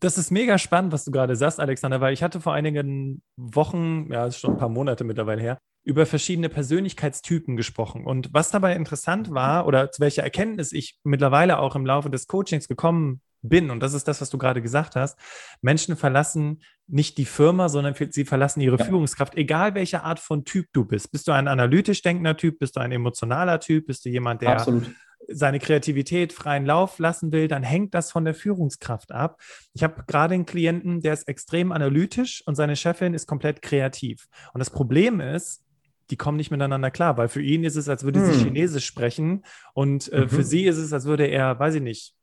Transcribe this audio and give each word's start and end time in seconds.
Das 0.00 0.16
ist 0.16 0.30
mega 0.30 0.58
spannend, 0.58 0.92
was 0.92 1.04
du 1.04 1.10
gerade 1.10 1.36
sagst, 1.36 1.60
Alexander, 1.60 2.00
weil 2.00 2.14
ich 2.14 2.22
hatte 2.22 2.40
vor 2.40 2.54
einigen 2.54 3.22
Wochen, 3.36 4.10
ja, 4.10 4.26
ist 4.26 4.38
schon 4.38 4.52
ein 4.52 4.58
paar 4.58 4.70
Monate 4.70 5.04
mittlerweile 5.04 5.42
her, 5.42 5.58
über 5.84 6.06
verschiedene 6.06 6.48
Persönlichkeitstypen 6.48 7.56
gesprochen. 7.56 8.04
Und 8.06 8.32
was 8.32 8.50
dabei 8.50 8.74
interessant 8.76 9.32
war 9.32 9.66
oder 9.66 9.90
zu 9.90 10.00
welcher 10.00 10.22
Erkenntnis 10.22 10.72
ich 10.72 10.98
mittlerweile 11.04 11.58
auch 11.58 11.76
im 11.76 11.86
Laufe 11.86 12.10
des 12.10 12.26
Coachings 12.26 12.66
gekommen 12.66 13.20
bin, 13.42 13.70
und 13.70 13.80
das 13.80 13.94
ist 13.94 14.08
das, 14.08 14.20
was 14.20 14.30
du 14.30 14.38
gerade 14.38 14.60
gesagt 14.60 14.96
hast, 14.96 15.18
Menschen 15.62 15.96
verlassen 15.96 16.62
nicht 16.86 17.16
die 17.16 17.24
Firma, 17.24 17.68
sondern 17.68 17.94
sie 18.10 18.24
verlassen 18.24 18.60
ihre 18.60 18.78
ja. 18.78 18.84
Führungskraft, 18.84 19.34
egal 19.36 19.74
welche 19.74 20.02
Art 20.02 20.20
von 20.20 20.44
Typ 20.44 20.66
du 20.72 20.84
bist. 20.84 21.10
Bist 21.12 21.28
du 21.28 21.32
ein 21.32 21.48
analytisch 21.48 22.02
denkender 22.02 22.36
Typ, 22.36 22.58
bist 22.58 22.76
du 22.76 22.80
ein 22.80 22.92
emotionaler 22.92 23.60
Typ, 23.60 23.86
bist 23.86 24.04
du 24.04 24.08
jemand, 24.08 24.42
der 24.42 24.52
Absolut 24.52 24.90
seine 25.32 25.58
Kreativität 25.58 26.32
freien 26.32 26.66
Lauf 26.66 26.98
lassen 26.98 27.32
will, 27.32 27.48
dann 27.48 27.62
hängt 27.62 27.94
das 27.94 28.10
von 28.10 28.24
der 28.24 28.34
Führungskraft 28.34 29.12
ab. 29.12 29.40
Ich 29.72 29.82
habe 29.82 30.04
gerade 30.06 30.34
einen 30.34 30.46
Klienten, 30.46 31.00
der 31.00 31.12
ist 31.12 31.28
extrem 31.28 31.72
analytisch 31.72 32.42
und 32.46 32.54
seine 32.54 32.76
Chefin 32.76 33.14
ist 33.14 33.26
komplett 33.26 33.62
kreativ. 33.62 34.26
Und 34.52 34.58
das 34.58 34.70
Problem 34.70 35.20
ist, 35.20 35.64
die 36.10 36.16
kommen 36.16 36.36
nicht 36.36 36.50
miteinander 36.50 36.90
klar, 36.90 37.16
weil 37.16 37.28
für 37.28 37.42
ihn 37.42 37.64
ist 37.64 37.76
es, 37.76 37.88
als 37.88 38.02
würde 38.02 38.20
hm. 38.20 38.32
sie 38.32 38.44
Chinesisch 38.44 38.84
sprechen 38.84 39.44
und 39.74 40.12
äh, 40.12 40.22
mhm. 40.22 40.28
für 40.28 40.42
sie 40.42 40.64
ist 40.64 40.76
es, 40.76 40.92
als 40.92 41.04
würde 41.04 41.26
er, 41.26 41.58
weiß 41.58 41.76
ich 41.76 41.82
nicht, 41.82 42.16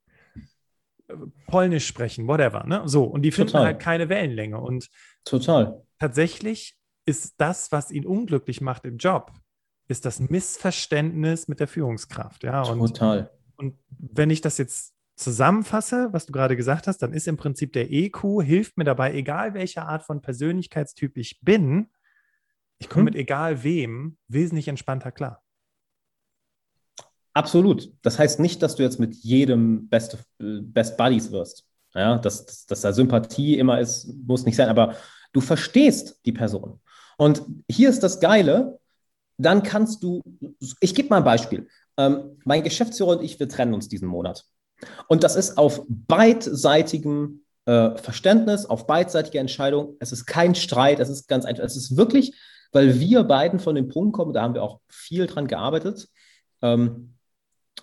Polnisch 1.48 1.88
sprechen, 1.88 2.28
whatever. 2.28 2.66
Ne? 2.66 2.82
So, 2.86 3.06
und 3.06 3.22
die 3.22 3.32
finden 3.32 3.54
Total. 3.54 3.68
halt 3.68 3.80
keine 3.80 4.10
Wellenlänge. 4.10 4.60
Und 4.60 4.90
Total. 5.24 5.82
tatsächlich 6.00 6.76
ist 7.06 7.36
das, 7.38 7.72
was 7.72 7.92
ihn 7.92 8.06
unglücklich 8.06 8.60
macht 8.60 8.84
im 8.86 8.98
Job, 8.98 9.32
ist 9.88 10.06
das 10.06 10.20
Missverständnis 10.20 11.48
mit 11.48 11.60
der 11.60 11.68
Führungskraft. 11.68 12.44
Ja, 12.44 12.64
und, 12.64 12.80
Total. 12.80 13.32
Und 13.56 13.76
wenn 13.90 14.30
ich 14.30 14.42
das 14.42 14.58
jetzt 14.58 14.94
zusammenfasse, 15.16 16.10
was 16.12 16.26
du 16.26 16.32
gerade 16.32 16.56
gesagt 16.56 16.88
hast, 16.88 17.00
dann 17.00 17.14
ist 17.14 17.28
im 17.28 17.38
Prinzip 17.38 17.74
der 17.74 17.92
EQ, 17.92 18.44
hilft 18.44 18.78
mir 18.78 18.84
dabei, 18.84 19.14
egal 19.14 19.54
welche 19.54 19.82
Art 19.84 20.04
von 20.04 20.22
Persönlichkeitstyp 20.22 21.18
ich 21.18 21.40
bin, 21.42 21.90
ich 22.78 22.90
komme 22.90 23.02
hm. 23.02 23.06
mit 23.06 23.16
egal 23.16 23.64
wem 23.64 24.18
wesentlich 24.28 24.68
entspannter 24.68 25.12
klar. 25.12 25.44
Absolut. 27.34 27.92
Das 28.02 28.18
heißt 28.18 28.40
nicht, 28.40 28.64
dass 28.64 28.76
du 28.76 28.84
jetzt 28.84 29.00
mit 29.00 29.16
jedem 29.16 29.90
Best, 29.90 30.18
Best 30.40 30.98
Buddies 30.98 31.32
wirst. 31.32 31.66
Ja, 31.94 32.18
dass, 32.18 32.46
dass, 32.46 32.66
dass 32.66 32.82
da 32.82 32.94
Sympathie 32.94 33.58
immer 33.58 33.80
ist, 33.80 34.08
muss 34.26 34.46
nicht 34.46 34.56
sein, 34.56 34.70
aber 34.70 34.96
du 35.34 35.42
verstehst 35.42 36.20
die 36.26 36.32
Person. 36.32 36.80
Und 37.18 37.44
hier 37.70 37.90
ist 37.90 38.04
das 38.04 38.20
Geile, 38.20 38.80
dann 39.38 39.64
kannst 39.64 40.04
du, 40.04 40.22
ich 40.80 40.96
gebe 40.96 41.10
mal 41.10 41.18
ein 41.18 41.24
Beispiel. 41.24 41.68
Ähm, 41.98 42.38
mein 42.44 42.64
Geschäftsführer 42.64 43.18
und 43.18 43.24
ich, 43.24 43.40
wir 43.40 43.50
trennen 43.50 43.74
uns 43.74 43.88
diesen 43.88 44.08
Monat. 44.08 44.46
Und 45.08 45.24
das 45.24 45.36
ist 45.36 45.58
auf 45.58 45.86
beidseitigem 45.88 47.42
äh, 47.66 47.96
Verständnis, 47.98 48.66
auf 48.66 48.88
beidseitige 48.88 49.40
Entscheidung. 49.40 49.96
Es 50.00 50.12
ist 50.12 50.26
kein 50.26 50.56
Streit, 50.56 51.00
es 51.00 51.10
ist 51.10 51.28
ganz 51.28 51.46
einfach. 51.46 51.64
Es 51.64 51.76
ist 51.76 51.98
wirklich, 51.98 52.36
weil 52.72 53.00
wir 53.00 53.24
beiden 53.24 53.60
von 53.60 53.76
dem 53.76 53.88
Punkt 53.88 54.16
kommen, 54.16 54.34
da 54.34 54.42
haben 54.42 54.54
wir 54.54 54.64
auch 54.64 54.80
viel 54.88 55.28
dran 55.28 55.48
gearbeitet, 55.48 56.08
ähm, 56.62 57.14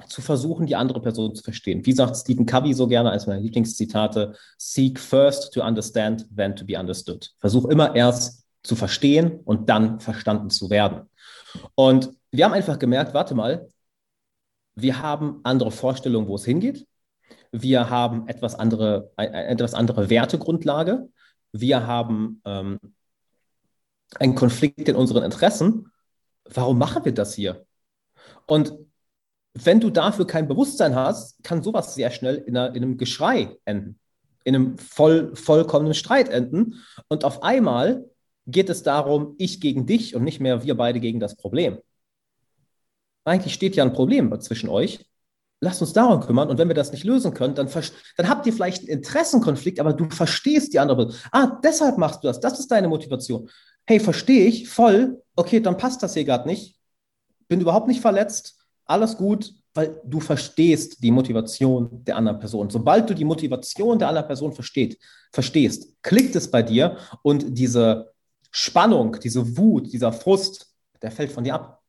zu 0.08 0.22
versuchen, 0.22 0.66
die 0.66 0.76
andere 0.76 1.00
Person 1.00 1.34
zu 1.34 1.42
verstehen. 1.42 1.86
Wie 1.86 1.92
sagt 1.92 2.16
Stephen 2.16 2.46
Covey 2.46 2.74
so 2.74 2.88
gerne, 2.88 3.10
eines 3.10 3.26
meiner 3.26 3.40
Lieblingszitate, 3.40 4.34
seek 4.58 4.98
first 4.98 5.52
to 5.54 5.62
understand, 5.62 6.26
then 6.34 6.56
to 6.56 6.64
be 6.64 6.78
understood. 6.78 7.30
Versuch 7.38 7.66
immer 7.66 7.94
erst 7.94 8.44
zu 8.64 8.74
verstehen 8.74 9.40
und 9.44 9.68
dann 9.68 10.00
verstanden 10.00 10.50
zu 10.50 10.70
werden. 10.70 11.08
Und 11.74 12.10
wir 12.30 12.44
haben 12.44 12.52
einfach 12.52 12.78
gemerkt, 12.78 13.14
warte 13.14 13.34
mal, 13.34 13.68
wir 14.74 15.00
haben 15.00 15.40
andere 15.44 15.70
Vorstellungen, 15.70 16.28
wo 16.28 16.34
es 16.34 16.44
hingeht. 16.44 16.86
Wir 17.52 17.90
haben 17.90 18.26
etwas 18.26 18.54
andere, 18.56 19.12
eine 19.16 19.46
etwas 19.46 19.74
andere 19.74 20.10
Wertegrundlage. 20.10 21.08
Wir 21.52 21.86
haben 21.86 22.42
ähm, 22.44 22.78
einen 24.18 24.34
Konflikt 24.34 24.88
in 24.88 24.96
unseren 24.96 25.22
Interessen. 25.22 25.92
Warum 26.44 26.78
machen 26.78 27.04
wir 27.04 27.14
das 27.14 27.34
hier? 27.34 27.64
Und 28.46 28.74
wenn 29.54 29.78
du 29.78 29.90
dafür 29.90 30.26
kein 30.26 30.48
Bewusstsein 30.48 30.96
hast, 30.96 31.42
kann 31.44 31.62
sowas 31.62 31.94
sehr 31.94 32.10
schnell 32.10 32.36
in, 32.36 32.56
einer, 32.56 32.74
in 32.74 32.82
einem 32.82 32.98
Geschrei 32.98 33.56
enden, 33.64 34.00
in 34.42 34.56
einem 34.56 34.78
voll, 34.78 35.34
vollkommenen 35.36 35.94
Streit 35.94 36.28
enden. 36.28 36.82
Und 37.08 37.24
auf 37.24 37.42
einmal 37.44 38.04
geht 38.46 38.68
es 38.68 38.82
darum, 38.82 39.34
ich 39.38 39.60
gegen 39.60 39.86
dich 39.86 40.14
und 40.14 40.24
nicht 40.24 40.40
mehr 40.40 40.64
wir 40.64 40.76
beide 40.76 41.00
gegen 41.00 41.20
das 41.20 41.36
Problem. 41.36 41.78
Eigentlich 43.24 43.54
steht 43.54 43.76
ja 43.76 43.84
ein 43.84 43.92
Problem 43.92 44.38
zwischen 44.40 44.68
euch. 44.68 45.06
Lasst 45.60 45.80
uns 45.80 45.94
darum 45.94 46.20
kümmern. 46.20 46.50
Und 46.50 46.58
wenn 46.58 46.68
wir 46.68 46.74
das 46.74 46.92
nicht 46.92 47.04
lösen 47.04 47.32
können, 47.32 47.54
dann, 47.54 47.70
dann 48.16 48.28
habt 48.28 48.46
ihr 48.46 48.52
vielleicht 48.52 48.80
einen 48.80 48.98
Interessenkonflikt, 48.98 49.80
aber 49.80 49.94
du 49.94 50.10
verstehst 50.10 50.74
die 50.74 50.78
andere. 50.78 51.14
Ah, 51.32 51.58
deshalb 51.64 51.96
machst 51.96 52.22
du 52.22 52.28
das. 52.28 52.40
Das 52.40 52.58
ist 52.58 52.70
deine 52.70 52.88
Motivation. 52.88 53.48
Hey, 53.86 53.98
verstehe 53.98 54.46
ich 54.46 54.68
voll. 54.68 55.22
Okay, 55.36 55.60
dann 55.60 55.78
passt 55.78 56.02
das 56.02 56.14
hier 56.14 56.24
gerade 56.24 56.46
nicht. 56.46 56.78
Bin 57.48 57.60
überhaupt 57.60 57.88
nicht 57.88 58.02
verletzt. 58.02 58.58
Alles 58.84 59.16
gut, 59.16 59.54
weil 59.72 60.00
du 60.04 60.20
verstehst 60.20 61.02
die 61.02 61.10
Motivation 61.10 62.04
der 62.04 62.16
anderen 62.16 62.38
Person. 62.38 62.68
Sobald 62.68 63.08
du 63.08 63.14
die 63.14 63.24
Motivation 63.24 63.98
der 63.98 64.08
anderen 64.08 64.26
Person 64.26 64.52
versteht, 64.52 64.98
verstehst, 65.32 65.94
klickt 66.02 66.36
es 66.36 66.50
bei 66.50 66.62
dir 66.62 66.98
und 67.22 67.58
diese 67.58 68.13
Spannung, 68.56 69.18
diese 69.20 69.56
Wut, 69.56 69.92
dieser 69.92 70.12
Frust, 70.12 70.72
der 71.02 71.10
fällt 71.10 71.32
von 71.32 71.42
dir 71.42 71.54
ab. 71.54 71.82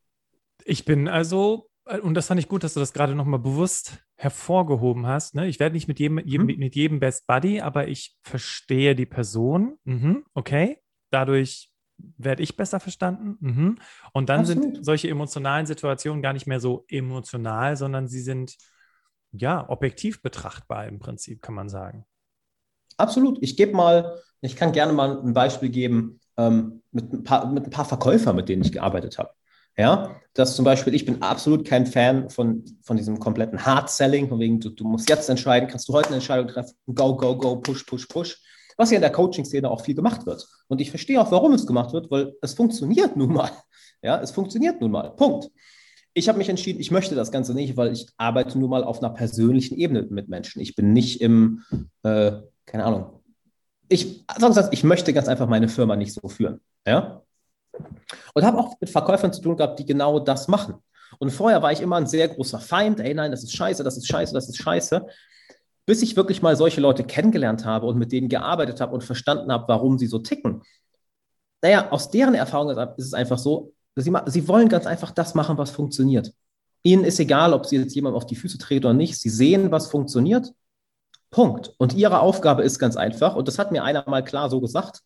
Ich 0.64 0.84
bin 0.84 1.08
also, 1.08 1.70
und 2.02 2.16
das 2.16 2.26
fand 2.26 2.40
ich 2.40 2.48
gut, 2.48 2.64
dass 2.64 2.74
du 2.74 2.80
das 2.80 2.92
gerade 2.92 3.14
nochmal 3.14 3.40
bewusst 3.40 4.00
hervorgehoben 4.16 5.06
hast. 5.06 5.36
Ne? 5.36 5.46
Ich 5.46 5.60
werde 5.60 5.76
nicht 5.76 5.88
mit 5.88 6.00
jedem, 6.00 6.18
jedem 6.26 6.48
mhm. 6.48 6.58
mit 6.58 6.76
jedem 6.76 7.00
Best 7.00 7.28
Buddy, 7.28 7.62
aber 7.62 7.88
ich 7.88 8.18
verstehe 8.24 8.96
die 8.96 9.06
Person. 9.06 9.78
Mhm, 9.84 10.26
okay. 10.34 10.82
Dadurch 11.12 11.70
werde 12.18 12.42
ich 12.42 12.58
besser 12.58 12.80
verstanden. 12.80 13.38
Mhm. 13.42 13.78
Und 14.14 14.30
dann 14.30 14.40
Absolut. 14.40 14.64
sind 14.64 14.86
solche 14.86 15.08
emotionalen 15.08 15.68
Situationen 15.68 16.24
gar 16.24 16.34
nicht 16.34 16.48
mehr 16.48 16.60
so 16.60 16.84
emotional, 16.88 17.78
sondern 17.78 18.08
sie 18.08 18.22
sind 18.22 18.58
ja 19.32 19.70
objektiv 19.70 20.24
betrachtbar 20.24 20.88
im 20.88 20.98
Prinzip, 20.98 21.44
kann 21.44 21.54
man 21.54 21.70
sagen. 21.70 22.08
Absolut. 22.98 23.38
Ich 23.42 23.56
gebe 23.56 23.74
mal, 23.74 24.20
ich 24.42 24.56
kann 24.56 24.72
gerne 24.72 24.94
mal 24.94 25.20
ein 25.20 25.34
Beispiel 25.34 25.70
geben 25.70 26.20
ähm, 26.38 26.82
mit, 26.92 27.12
ein 27.14 27.24
paar, 27.24 27.52
mit 27.52 27.66
ein 27.66 27.70
paar 27.70 27.86
Verkäufern, 27.86 28.36
mit 28.36 28.50
denen 28.50 28.64
ich 28.64 28.72
gearbeitet 28.72 29.18
habe. 29.18 29.32
Ja, 29.78 30.16
dass 30.34 30.56
zum 30.56 30.64
Beispiel, 30.64 30.96
ich 30.96 31.06
bin 31.06 31.22
absolut 31.22 31.66
kein 31.68 31.86
Fan 31.86 32.30
von, 32.30 32.64
von 32.82 32.96
diesem 32.96 33.20
kompletten 33.20 33.66
Hard-Selling, 33.66 34.30
von 34.30 34.40
wegen, 34.40 34.62
du, 34.62 34.70
du 34.70 34.86
musst 34.86 35.10
jetzt 35.10 35.30
entscheiden, 35.30 35.68
kannst 35.68 35.90
du 35.90 35.94
heute 35.94 36.08
eine 36.08 36.16
Entscheidung 36.16 36.48
treffen, 36.48 36.76
go, 36.88 37.16
go, 37.18 37.38
go, 37.38 37.58
push, 37.58 37.84
push, 37.84 38.06
push, 38.08 38.42
was 38.78 38.92
ja 38.92 38.96
in 38.96 39.02
der 39.02 39.12
Coaching-Szene 39.12 39.70
auch 39.70 39.82
viel 39.82 39.96
gemacht 39.96 40.26
wird. 40.26 40.48
Und 40.68 40.80
ich 40.80 40.90
verstehe 40.90 41.20
auch, 41.20 41.30
warum 41.32 41.52
es 41.54 41.68
gemacht 41.68 41.92
wird, 41.92 42.10
weil 42.10 42.34
es 42.42 42.54
funktioniert 42.54 43.18
nun 43.18 43.34
mal. 43.34 43.52
Ja, 44.02 44.22
es 44.22 44.32
funktioniert 44.32 44.80
nun 44.80 44.92
mal. 44.92 45.10
Punkt. 45.16 45.50
Ich 46.14 46.30
habe 46.30 46.38
mich 46.38 46.48
entschieden, 46.48 46.80
ich 46.80 46.92
möchte 46.92 47.16
das 47.16 47.32
Ganze 47.32 47.54
nicht, 47.54 47.76
weil 47.76 47.92
ich 47.92 48.08
arbeite 48.16 48.58
nun 48.58 48.70
mal 48.70 48.84
auf 48.84 49.00
einer 49.04 49.14
persönlichen 49.14 49.76
Ebene 49.78 50.04
mit 50.10 50.30
Menschen. 50.30 50.62
Ich 50.62 50.76
bin 50.76 50.94
nicht 50.94 51.20
im, 51.20 51.64
äh, 52.04 52.34
keine 52.66 52.86
Ahnung, 52.86 53.20
ich, 53.88 54.26
sonst 54.40 54.70
ich 54.72 54.84
möchte 54.84 55.14
ganz 55.14 55.28
einfach 55.28 55.48
meine 55.48 55.68
Firma 55.68 55.96
nicht 55.96 56.14
so 56.14 56.28
führen. 56.28 56.62
Ja? 56.86 57.22
Und 58.34 58.44
habe 58.44 58.58
auch 58.58 58.76
mit 58.80 58.90
Verkäufern 58.90 59.34
zu 59.34 59.42
tun 59.42 59.58
gehabt, 59.58 59.80
die 59.80 59.86
genau 59.86 60.20
das 60.20 60.48
machen. 60.48 60.76
Und 61.20 61.32
vorher 61.32 61.62
war 61.62 61.72
ich 61.72 61.82
immer 61.82 61.98
ein 61.98 62.08
sehr 62.08 62.28
großer 62.28 62.60
Feind. 62.60 63.00
Ey, 63.00 63.14
nein, 63.14 63.32
das 63.32 63.44
ist 63.44 63.56
scheiße, 63.56 63.84
das 63.84 63.98
ist 63.98 64.08
scheiße, 64.08 64.34
das 64.34 64.50
ist 64.50 64.58
scheiße. 64.58 65.06
Bis 65.86 66.02
ich 66.02 66.16
wirklich 66.16 66.42
mal 66.42 66.56
solche 66.56 66.82
Leute 66.82 67.04
kennengelernt 67.04 67.66
habe 67.66 67.86
und 67.86 67.98
mit 67.98 68.12
denen 68.12 68.28
gearbeitet 68.28 68.82
habe 68.82 68.94
und 68.94 69.04
verstanden 69.04 69.52
habe, 69.52 69.66
warum 69.68 69.98
sie 69.98 70.08
so 70.08 70.20
ticken. 70.20 70.64
Naja, 71.62 71.92
aus 71.92 72.10
deren 72.10 72.34
Erfahrung 72.34 72.72
ist 72.98 73.06
es 73.06 73.14
einfach 73.14 73.38
so, 73.38 73.74
sie, 73.96 74.12
sie 74.26 74.48
wollen 74.48 74.70
ganz 74.70 74.86
einfach 74.86 75.12
das 75.12 75.36
machen, 75.36 75.58
was 75.58 75.70
funktioniert. 75.70 76.34
Ihnen 76.84 77.04
ist 77.04 77.20
egal, 77.20 77.54
ob 77.54 77.66
sie 77.66 77.78
jetzt 77.78 77.96
jemandem 77.96 78.18
auf 78.18 78.26
die 78.26 78.36
Füße 78.36 78.58
treten 78.58 78.86
oder 78.86 78.94
nicht. 78.94 79.20
Sie 79.20 79.30
sehen, 79.30 79.72
was 79.72 79.88
funktioniert 79.88 80.54
Punkt. 81.36 81.74
Und 81.78 81.94
ihre 81.94 82.22
Aufgabe 82.22 82.64
ist 82.64 82.80
ganz 82.80 82.96
einfach, 82.96 83.36
und 83.36 83.50
das 83.50 83.60
hat 83.60 83.74
mir 83.74 83.84
einer 83.84 84.06
mal 84.08 84.24
klar 84.24 84.50
so 84.50 84.62
gesagt, 84.62 85.02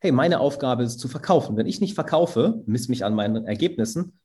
hey, 0.00 0.10
meine 0.10 0.40
Aufgabe 0.40 0.82
ist 0.82 0.98
zu 0.98 1.06
verkaufen. 1.06 1.56
Wenn 1.56 1.68
ich 1.68 1.80
nicht 1.80 1.94
verkaufe, 1.94 2.64
miss 2.66 2.88
mich 2.88 3.04
an 3.04 3.14
meinen 3.14 3.46
Ergebnissen, 3.46 4.18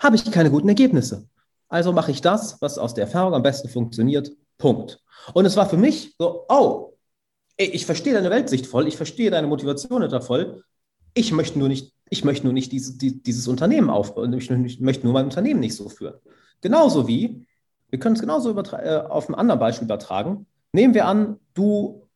habe 0.00 0.16
ich 0.16 0.28
keine 0.32 0.50
guten 0.50 0.68
Ergebnisse. 0.68 1.28
Also 1.68 1.92
mache 1.92 2.10
ich 2.10 2.22
das, 2.22 2.60
was 2.60 2.76
aus 2.76 2.94
der 2.94 3.04
Erfahrung 3.04 3.34
am 3.34 3.44
besten 3.44 3.68
funktioniert. 3.68 4.32
Punkt. 4.58 5.00
Und 5.32 5.44
es 5.44 5.56
war 5.56 5.68
für 5.68 5.76
mich 5.76 6.16
so, 6.18 6.44
oh, 6.48 6.94
ich 7.56 7.86
verstehe 7.86 8.14
deine 8.14 8.30
Weltsicht 8.30 8.66
voll, 8.66 8.88
ich 8.88 8.96
verstehe 8.96 9.30
deine 9.30 9.46
Motivation 9.46 10.02
da 10.08 10.20
voll. 10.20 10.64
Ich 11.14 11.30
möchte 11.30 11.56
nur 11.60 11.68
nicht, 11.68 11.92
ich 12.08 12.24
möchte 12.24 12.46
nur 12.46 12.52
nicht 12.52 12.72
dieses, 12.72 12.98
dieses 12.98 13.46
Unternehmen 13.46 13.90
aufbauen, 13.90 14.32
ich 14.32 14.50
möchte 14.50 15.04
nur 15.04 15.12
mein 15.12 15.26
Unternehmen 15.26 15.60
nicht 15.60 15.76
so 15.76 15.88
führen. 15.88 16.18
Genauso 16.60 17.06
wie, 17.06 17.46
wir 17.90 18.00
können 18.00 18.16
es 18.16 18.20
genauso 18.20 18.50
äh, 18.58 19.02
auf 19.08 19.28
ein 19.28 19.36
anderes 19.36 19.60
Beispiel 19.60 19.84
übertragen. 19.84 20.46
Nehmen 20.72 20.94
wir 20.94 21.06
an, 21.06 21.38
du 21.54 22.08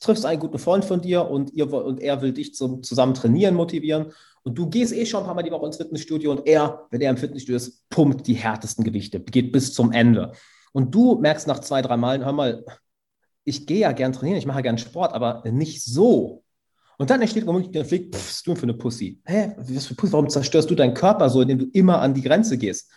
triffst 0.00 0.26
einen 0.26 0.40
guten 0.40 0.58
Freund 0.58 0.84
von 0.84 1.00
dir 1.00 1.28
und, 1.28 1.52
ihr, 1.52 1.72
und 1.72 2.00
er 2.00 2.20
will 2.22 2.32
dich 2.32 2.54
zum 2.54 2.82
zusammen 2.82 3.14
trainieren 3.14 3.54
motivieren 3.54 4.12
und 4.42 4.58
du 4.58 4.68
gehst 4.68 4.92
eh 4.92 5.06
schon 5.06 5.20
ein 5.20 5.26
paar 5.26 5.34
Mal 5.34 5.42
die 5.42 5.52
Woche 5.52 5.66
ins 5.66 5.76
Fitnessstudio 5.76 6.32
und 6.32 6.46
er, 6.46 6.86
wenn 6.90 7.00
er 7.00 7.10
im 7.10 7.16
Fitnessstudio 7.16 7.56
ist, 7.56 7.88
pumpt 7.88 8.26
die 8.26 8.34
härtesten 8.34 8.84
Gewichte, 8.84 9.20
geht 9.20 9.52
bis 9.52 9.72
zum 9.72 9.92
Ende. 9.92 10.32
Und 10.72 10.94
du 10.94 11.16
merkst 11.20 11.46
nach 11.46 11.60
zwei, 11.60 11.82
drei 11.82 11.96
Malen, 11.96 12.24
hör 12.24 12.32
mal, 12.32 12.64
ich 13.44 13.66
gehe 13.66 13.80
ja 13.80 13.92
gern 13.92 14.12
trainieren, 14.12 14.38
ich 14.38 14.46
mache 14.46 14.58
ja 14.58 14.62
gern 14.62 14.78
Sport, 14.78 15.12
aber 15.12 15.42
nicht 15.50 15.84
so. 15.84 16.42
Und 16.98 17.10
dann 17.10 17.20
entsteht 17.20 17.46
womöglich 17.46 17.72
der 17.72 17.82
Konflikt, 17.82 18.14
pff, 18.14 18.20
was 18.20 18.28
bist 18.28 18.46
du 18.46 18.54
für 18.54 18.62
eine 18.64 18.74
Pussy? 18.74 19.20
Hä, 19.24 19.54
was 19.56 19.86
für 19.86 19.94
Pussy? 19.94 20.12
Warum 20.12 20.28
zerstörst 20.28 20.70
du 20.70 20.74
deinen 20.74 20.94
Körper 20.94 21.30
so, 21.30 21.42
indem 21.42 21.58
du 21.58 21.66
immer 21.72 22.00
an 22.00 22.14
die 22.14 22.22
Grenze 22.22 22.58
gehst? 22.58 22.90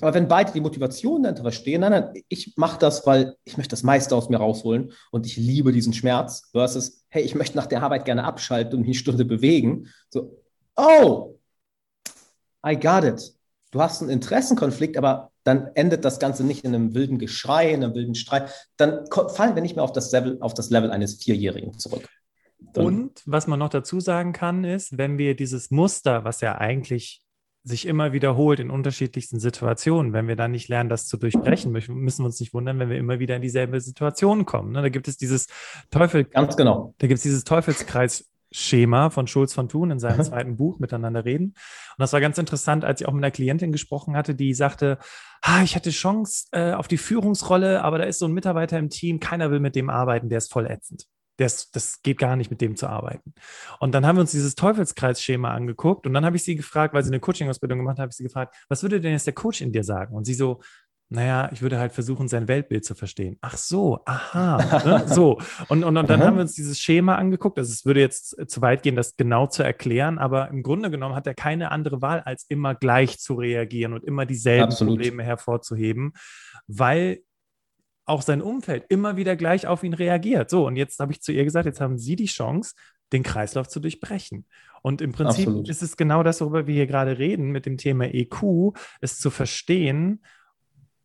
Aber 0.00 0.14
wenn 0.14 0.28
beide 0.28 0.52
die 0.52 0.60
Motivation 0.60 1.22
dahinter 1.22 1.52
stehen, 1.52 1.82
nein, 1.82 1.92
nein, 1.92 2.22
ich 2.28 2.54
mache 2.56 2.78
das, 2.78 3.06
weil 3.06 3.36
ich 3.44 3.56
möchte 3.58 3.72
das 3.72 3.82
meiste 3.82 4.16
aus 4.16 4.30
mir 4.30 4.38
rausholen 4.38 4.92
und 5.10 5.26
ich 5.26 5.36
liebe 5.36 5.72
diesen 5.72 5.92
Schmerz, 5.92 6.48
versus, 6.52 7.04
hey, 7.08 7.22
ich 7.22 7.34
möchte 7.34 7.56
nach 7.56 7.66
der 7.66 7.82
Arbeit 7.82 8.06
gerne 8.06 8.24
abschalten 8.24 8.74
und 8.74 8.80
mich 8.80 8.88
eine 8.88 8.94
Stunde 8.94 9.24
bewegen. 9.24 9.88
So, 10.08 10.40
oh, 10.76 11.38
I 12.66 12.78
got 12.78 13.04
it. 13.04 13.34
Du 13.70 13.80
hast 13.80 14.00
einen 14.00 14.10
Interessenkonflikt, 14.10 14.96
aber 14.96 15.30
dann 15.44 15.68
endet 15.74 16.04
das 16.04 16.18
Ganze 16.18 16.44
nicht 16.44 16.64
in 16.64 16.74
einem 16.74 16.94
wilden 16.94 17.18
Geschrei, 17.18 17.72
in 17.72 17.82
einem 17.82 17.94
wilden 17.94 18.14
Streit. 18.14 18.50
Dann 18.76 19.04
fallen 19.10 19.54
wir 19.54 19.62
nicht 19.62 19.76
mehr 19.76 19.84
auf 19.84 19.92
das 19.92 20.12
Level, 20.12 20.38
auf 20.40 20.54
das 20.54 20.70
Level 20.70 20.90
eines 20.90 21.22
Vierjährigen 21.22 21.78
zurück. 21.78 22.08
Dann 22.72 22.86
und 22.86 23.22
was 23.26 23.46
man 23.46 23.58
noch 23.58 23.70
dazu 23.70 24.00
sagen 24.00 24.32
kann, 24.32 24.64
ist, 24.64 24.96
wenn 24.96 25.18
wir 25.18 25.34
dieses 25.34 25.70
Muster, 25.70 26.24
was 26.24 26.40
ja 26.40 26.58
eigentlich 26.58 27.21
sich 27.64 27.86
immer 27.86 28.12
wiederholt 28.12 28.58
in 28.60 28.70
unterschiedlichsten 28.70 29.38
Situationen. 29.38 30.12
Wenn 30.12 30.26
wir 30.26 30.36
dann 30.36 30.50
nicht 30.50 30.68
lernen, 30.68 30.88
das 30.88 31.06
zu 31.06 31.16
durchbrechen, 31.16 31.70
müssen 31.70 32.18
wir 32.22 32.26
uns 32.26 32.40
nicht 32.40 32.54
wundern, 32.54 32.78
wenn 32.78 32.90
wir 32.90 32.98
immer 32.98 33.18
wieder 33.18 33.36
in 33.36 33.42
dieselbe 33.42 33.80
Situation 33.80 34.44
kommen. 34.44 34.72
Ne? 34.72 34.82
Da 34.82 34.88
gibt 34.88 35.06
es 35.08 35.16
dieses 35.16 35.46
Teufel. 35.90 36.24
Ganz 36.24 36.56
genau. 36.56 36.94
Da 36.98 37.06
gibt 37.06 37.18
es 37.18 37.22
dieses 37.22 37.44
Teufelskreis-Schema 37.44 39.10
von 39.10 39.28
Schulz 39.28 39.54
von 39.54 39.68
Thun 39.68 39.92
in 39.92 40.00
seinem 40.00 40.24
zweiten 40.24 40.56
Buch 40.56 40.80
Miteinander 40.80 41.24
reden. 41.24 41.46
Und 41.46 41.98
das 41.98 42.12
war 42.12 42.20
ganz 42.20 42.36
interessant, 42.38 42.84
als 42.84 43.00
ich 43.00 43.06
auch 43.06 43.12
mit 43.12 43.22
einer 43.22 43.30
Klientin 43.30 43.70
gesprochen 43.70 44.16
hatte, 44.16 44.34
die 44.34 44.54
sagte, 44.54 44.98
ah, 45.40 45.62
ich 45.62 45.76
hatte 45.76 45.90
Chance 45.90 46.48
äh, 46.50 46.72
auf 46.72 46.88
die 46.88 46.98
Führungsrolle, 46.98 47.82
aber 47.84 47.98
da 47.98 48.04
ist 48.04 48.18
so 48.18 48.26
ein 48.26 48.32
Mitarbeiter 48.32 48.78
im 48.78 48.90
Team, 48.90 49.20
keiner 49.20 49.52
will 49.52 49.60
mit 49.60 49.76
dem 49.76 49.88
arbeiten, 49.88 50.28
der 50.28 50.38
ist 50.38 50.52
voll 50.52 50.66
ätzend 50.66 51.06
das, 51.36 51.70
das 51.70 52.02
geht 52.02 52.18
gar 52.18 52.36
nicht, 52.36 52.50
mit 52.50 52.60
dem 52.60 52.76
zu 52.76 52.86
arbeiten. 52.88 53.34
Und 53.80 53.92
dann 53.94 54.06
haben 54.06 54.16
wir 54.16 54.20
uns 54.20 54.32
dieses 54.32 54.54
Teufelskreisschema 54.54 55.52
angeguckt 55.52 56.06
und 56.06 56.14
dann 56.14 56.24
habe 56.24 56.36
ich 56.36 56.44
sie 56.44 56.56
gefragt, 56.56 56.94
weil 56.94 57.02
sie 57.02 57.10
eine 57.10 57.20
Coaching-Ausbildung 57.20 57.78
gemacht 57.78 57.98
hat, 57.98 58.02
habe 58.02 58.10
ich 58.10 58.16
sie 58.16 58.24
gefragt, 58.24 58.54
was 58.68 58.82
würde 58.82 59.00
denn 59.00 59.12
jetzt 59.12 59.26
der 59.26 59.34
Coach 59.34 59.60
in 59.60 59.72
dir 59.72 59.84
sagen? 59.84 60.14
Und 60.14 60.24
sie 60.24 60.34
so, 60.34 60.60
naja, 61.12 61.50
ich 61.52 61.60
würde 61.60 61.78
halt 61.78 61.92
versuchen, 61.92 62.26
sein 62.26 62.48
Weltbild 62.48 62.86
zu 62.86 62.94
verstehen. 62.94 63.36
Ach 63.42 63.56
so, 63.58 64.00
aha, 64.06 64.56
ne? 64.84 65.04
so. 65.06 65.38
Und, 65.68 65.84
und, 65.84 65.96
und 65.96 66.08
dann 66.08 66.22
haben 66.22 66.36
wir 66.36 66.40
uns 66.40 66.54
dieses 66.54 66.80
Schema 66.80 67.16
angeguckt. 67.16 67.58
Also 67.58 67.70
es 67.70 67.84
würde 67.84 68.00
jetzt 68.00 68.50
zu 68.50 68.62
weit 68.62 68.82
gehen, 68.82 68.96
das 68.96 69.16
genau 69.16 69.46
zu 69.46 69.62
erklären, 69.62 70.18
aber 70.18 70.48
im 70.48 70.62
Grunde 70.62 70.90
genommen 70.90 71.14
hat 71.14 71.26
er 71.26 71.34
keine 71.34 71.70
andere 71.70 72.00
Wahl, 72.00 72.20
als 72.20 72.46
immer 72.48 72.74
gleich 72.74 73.18
zu 73.18 73.34
reagieren 73.34 73.92
und 73.92 74.04
immer 74.04 74.24
dieselben 74.24 74.64
Absolut. 74.64 74.94
Probleme 74.94 75.22
hervorzuheben, 75.22 76.14
weil 76.66 77.20
auch 78.12 78.22
sein 78.22 78.42
Umfeld 78.42 78.84
immer 78.90 79.16
wieder 79.16 79.36
gleich 79.36 79.66
auf 79.66 79.82
ihn 79.82 79.94
reagiert. 79.94 80.50
So, 80.50 80.66
und 80.66 80.76
jetzt 80.76 81.00
habe 81.00 81.12
ich 81.12 81.22
zu 81.22 81.32
ihr 81.32 81.44
gesagt, 81.44 81.64
jetzt 81.64 81.80
haben 81.80 81.96
Sie 81.96 82.14
die 82.14 82.26
Chance, 82.26 82.74
den 83.12 83.22
Kreislauf 83.22 83.68
zu 83.68 83.80
durchbrechen. 83.80 84.46
Und 84.82 85.00
im 85.00 85.12
Prinzip 85.12 85.46
Absolut. 85.48 85.68
ist 85.68 85.82
es 85.82 85.96
genau 85.96 86.22
das, 86.22 86.40
worüber 86.42 86.66
wir 86.66 86.74
hier 86.74 86.86
gerade 86.86 87.18
reden, 87.18 87.50
mit 87.50 87.64
dem 87.64 87.78
Thema 87.78 88.04
EQ, 88.04 88.74
es 89.00 89.18
zu 89.18 89.30
verstehen, 89.30 90.22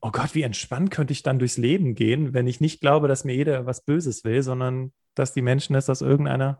oh 0.01 0.12
Gott, 0.12 0.36
wie 0.36 0.44
entspannt 0.44 0.92
könnte 0.92 1.13
ich 1.13 1.24
dann 1.24 1.39
durchs 1.39 1.57
Leben 1.57 1.95
gehen, 1.95 2.33
wenn 2.33 2.45
ich 2.45 2.59
nicht 2.59 2.81
glaube, 2.81 3.07
dass 3.07 3.24
mir 3.24 3.36
jeder 3.36 3.65
was 3.65 3.86
Böses 3.86 4.25
will, 4.25 4.44
sondern 4.44 4.92
dass 5.15 5.33
die 5.33 5.42
Menschen 5.42 5.75
es 5.75 5.89
aus 5.89 6.01
irgendeiner 6.01 6.59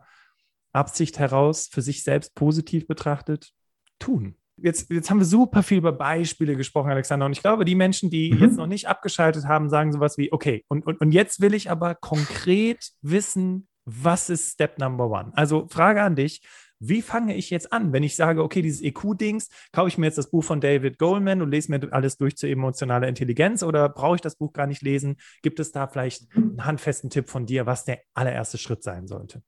Absicht 0.72 1.18
heraus 1.18 1.68
für 1.70 1.82
sich 1.82 2.02
selbst 2.02 2.34
positiv 2.34 2.86
betrachtet 2.86 3.52
tun 3.98 4.36
jetzt, 4.62 4.90
jetzt 4.90 5.10
haben 5.10 5.18
wir 5.18 5.26
super 5.26 5.62
viel 5.62 5.78
über 5.78 5.92
Beispiele 5.92 6.56
gesprochen, 6.56 6.90
Alexander. 6.90 7.26
Und 7.26 7.32
ich 7.32 7.42
glaube, 7.42 7.64
die 7.64 7.74
Menschen, 7.74 8.10
die 8.10 8.32
mhm. 8.32 8.38
jetzt 8.40 8.56
noch 8.56 8.66
nicht 8.66 8.88
abgeschaltet 8.88 9.46
haben, 9.46 9.68
sagen 9.68 9.92
sowas 9.92 10.18
wie, 10.18 10.32
okay, 10.32 10.64
und, 10.68 10.86
und, 10.86 11.00
und 11.00 11.12
jetzt 11.12 11.40
will 11.40 11.54
ich 11.54 11.70
aber 11.70 11.94
konkret 11.94 12.90
wissen, 13.02 13.68
was 13.84 14.28
ist 14.28 14.52
Step 14.52 14.78
Number 14.78 15.10
One? 15.10 15.32
Also 15.34 15.66
Frage 15.68 16.02
an 16.02 16.16
dich. 16.16 16.42
Wie 16.80 17.02
fange 17.02 17.34
ich 17.34 17.50
jetzt 17.50 17.72
an, 17.72 17.92
wenn 17.92 18.04
ich 18.04 18.14
sage, 18.14 18.42
okay, 18.42 18.62
dieses 18.62 18.82
EQ-Dings, 18.82 19.48
kaufe 19.72 19.88
ich 19.88 19.98
mir 19.98 20.06
jetzt 20.06 20.18
das 20.18 20.30
Buch 20.30 20.44
von 20.44 20.60
David 20.60 20.98
Goldman 20.98 21.42
und 21.42 21.50
lese 21.50 21.72
mir 21.72 21.92
alles 21.92 22.18
durch 22.18 22.36
zur 22.36 22.48
emotionalen 22.50 23.08
Intelligenz 23.08 23.64
oder 23.64 23.88
brauche 23.88 24.14
ich 24.14 24.20
das 24.20 24.36
Buch 24.36 24.52
gar 24.52 24.68
nicht 24.68 24.82
lesen? 24.82 25.16
Gibt 25.42 25.58
es 25.58 25.72
da 25.72 25.88
vielleicht 25.88 26.32
einen 26.36 26.64
handfesten 26.64 27.10
Tipp 27.10 27.28
von 27.28 27.46
dir, 27.46 27.66
was 27.66 27.84
der 27.84 28.00
allererste 28.14 28.58
Schritt 28.58 28.84
sein 28.84 29.08
sollte? 29.08 29.42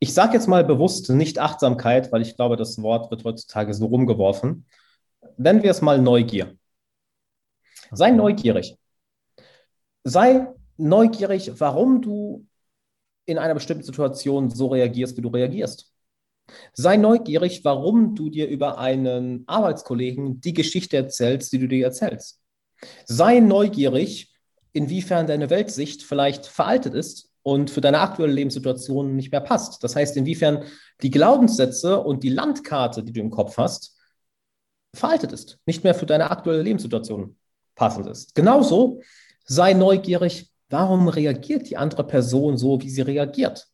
Ich 0.00 0.14
sage 0.14 0.34
jetzt 0.34 0.46
mal 0.46 0.64
bewusst 0.64 1.10
nicht 1.10 1.38
Achtsamkeit, 1.38 2.12
weil 2.12 2.22
ich 2.22 2.36
glaube, 2.36 2.56
das 2.56 2.80
Wort 2.82 3.10
wird 3.10 3.24
heutzutage 3.24 3.74
so 3.74 3.86
rumgeworfen. 3.86 4.66
Nennen 5.36 5.62
wir 5.62 5.70
es 5.70 5.82
mal 5.82 6.00
Neugier. 6.00 6.56
Sei 7.90 8.10
neugierig. 8.10 8.76
Sei 10.04 10.46
neugierig, 10.76 11.52
warum 11.60 12.02
du 12.02 12.46
in 13.26 13.38
einer 13.38 13.54
bestimmten 13.54 13.82
Situation 13.82 14.50
so 14.50 14.68
reagierst, 14.68 15.16
wie 15.16 15.22
du 15.22 15.28
reagierst. 15.28 15.92
Sei 16.72 16.96
neugierig, 16.96 17.64
warum 17.64 18.14
du 18.14 18.30
dir 18.30 18.48
über 18.48 18.78
einen 18.78 19.44
Arbeitskollegen 19.46 20.40
die 20.40 20.54
Geschichte 20.54 20.96
erzählst, 20.96 21.52
die 21.52 21.58
du 21.58 21.68
dir 21.68 21.84
erzählst. 21.84 22.40
Sei 23.04 23.40
neugierig, 23.40 24.32
inwiefern 24.72 25.26
deine 25.26 25.50
Weltsicht 25.50 26.02
vielleicht 26.04 26.46
veraltet 26.46 26.94
ist 26.94 27.27
und 27.48 27.70
für 27.70 27.80
deine 27.80 28.00
aktuelle 28.00 28.34
Lebenssituation 28.34 29.16
nicht 29.16 29.32
mehr 29.32 29.40
passt. 29.40 29.82
Das 29.82 29.96
heißt, 29.96 30.18
inwiefern 30.18 30.64
die 31.00 31.10
Glaubenssätze 31.10 31.98
und 31.98 32.22
die 32.22 32.28
Landkarte, 32.28 33.02
die 33.02 33.12
du 33.12 33.20
im 33.20 33.30
Kopf 33.30 33.56
hast, 33.56 33.96
veraltet 34.94 35.32
ist, 35.32 35.58
nicht 35.64 35.82
mehr 35.82 35.94
für 35.94 36.04
deine 36.04 36.30
aktuelle 36.30 36.60
Lebenssituation 36.60 37.38
passend 37.74 38.06
ist. 38.06 38.34
Genauso 38.34 39.00
sei 39.46 39.72
neugierig, 39.72 40.50
warum 40.68 41.08
reagiert 41.08 41.70
die 41.70 41.78
andere 41.78 42.06
Person 42.06 42.58
so, 42.58 42.82
wie 42.82 42.90
sie 42.90 43.00
reagiert. 43.00 43.66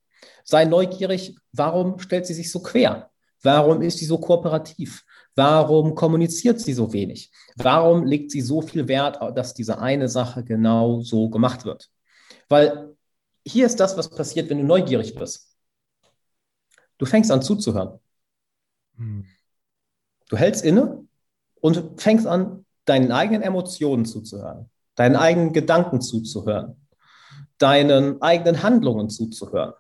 Sei 0.45 0.67
neugierig, 0.67 1.37
warum 1.51 1.99
stellt 1.99 2.27
sie 2.27 2.35
sich 2.35 2.53
so 2.53 2.61
quer? 2.61 3.11
Warum 3.43 3.83
ist 3.83 3.99
sie 3.99 4.07
so 4.07 4.19
kooperativ? 4.19 5.03
Warum 5.35 5.97
kommuniziert 5.97 6.61
sie 6.61 6.75
so 6.75 6.93
wenig? 6.93 7.33
Warum 7.57 8.05
legt 8.05 8.31
sie 8.31 8.41
so 8.41 8.63
viel 8.63 8.87
Wert, 8.87 9.19
dass 9.37 9.53
diese 9.53 9.81
eine 9.81 10.09
Sache 10.09 10.45
genau 10.45 11.01
so 11.01 11.29
gemacht 11.29 11.65
wird? 11.65 11.91
Weil 12.49 12.94
hier 13.47 13.67
ist 13.67 13.79
das, 13.81 13.97
was 13.97 14.11
passiert, 14.11 14.49
wenn 14.51 14.59
du 14.59 14.65
neugierig 14.65 15.15
bist. 15.15 15.57
Du 16.99 17.07
fängst 17.07 17.31
an 17.31 17.43
zuzuhören. 17.43 17.99
Hm. 18.97 19.27
Du 20.29 20.37
hältst 20.37 20.65
inne 20.65 21.07
und 21.61 22.01
fängst 22.01 22.27
an, 22.27 22.65
deinen 22.85 23.13
eigenen 23.13 23.43
Emotionen 23.43 24.05
zuzuhören, 24.05 24.71
deinen 24.95 25.17
eigenen 25.17 25.53
Gedanken 25.53 26.01
zuzuhören, 26.01 26.77
deinen 27.59 28.21
eigenen 28.21 28.63
Handlungen 28.63 29.11
zuzuhören. 29.11 29.75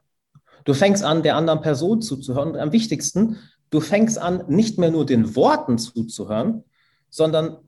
Du 0.64 0.72
fängst 0.72 1.04
an, 1.04 1.22
der 1.22 1.36
anderen 1.36 1.60
Person 1.60 2.00
zuzuhören 2.00 2.52
und 2.52 2.58
am 2.58 2.72
wichtigsten, 2.72 3.38
du 3.70 3.80
fängst 3.80 4.18
an, 4.18 4.44
nicht 4.48 4.78
mehr 4.78 4.90
nur 4.90 5.04
den 5.04 5.36
Worten 5.36 5.78
zuzuhören, 5.78 6.64
sondern 7.10 7.58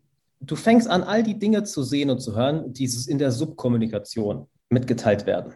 du 0.40 0.56
fängst 0.56 0.88
an, 0.88 1.02
all 1.02 1.22
die 1.22 1.38
Dinge 1.38 1.64
zu 1.64 1.82
sehen 1.82 2.08
und 2.10 2.20
zu 2.20 2.34
hören, 2.34 2.72
die 2.72 2.90
in 3.08 3.18
der 3.18 3.32
Subkommunikation 3.32 4.46
mitgeteilt 4.70 5.26
werden. 5.26 5.54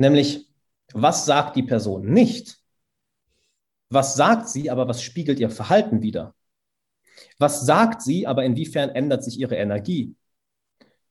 Nämlich, 0.00 0.48
was 0.94 1.26
sagt 1.26 1.56
die 1.56 1.62
Person 1.62 2.10
nicht? 2.10 2.58
Was 3.90 4.14
sagt 4.14 4.48
sie, 4.48 4.70
aber 4.70 4.88
was 4.88 5.02
spiegelt 5.02 5.38
ihr 5.38 5.50
Verhalten 5.50 6.00
wider? 6.00 6.34
Was 7.38 7.66
sagt 7.66 8.00
sie, 8.00 8.26
aber 8.26 8.44
inwiefern 8.44 8.88
ändert 8.88 9.22
sich 9.22 9.38
ihre 9.38 9.56
Energie? 9.56 10.16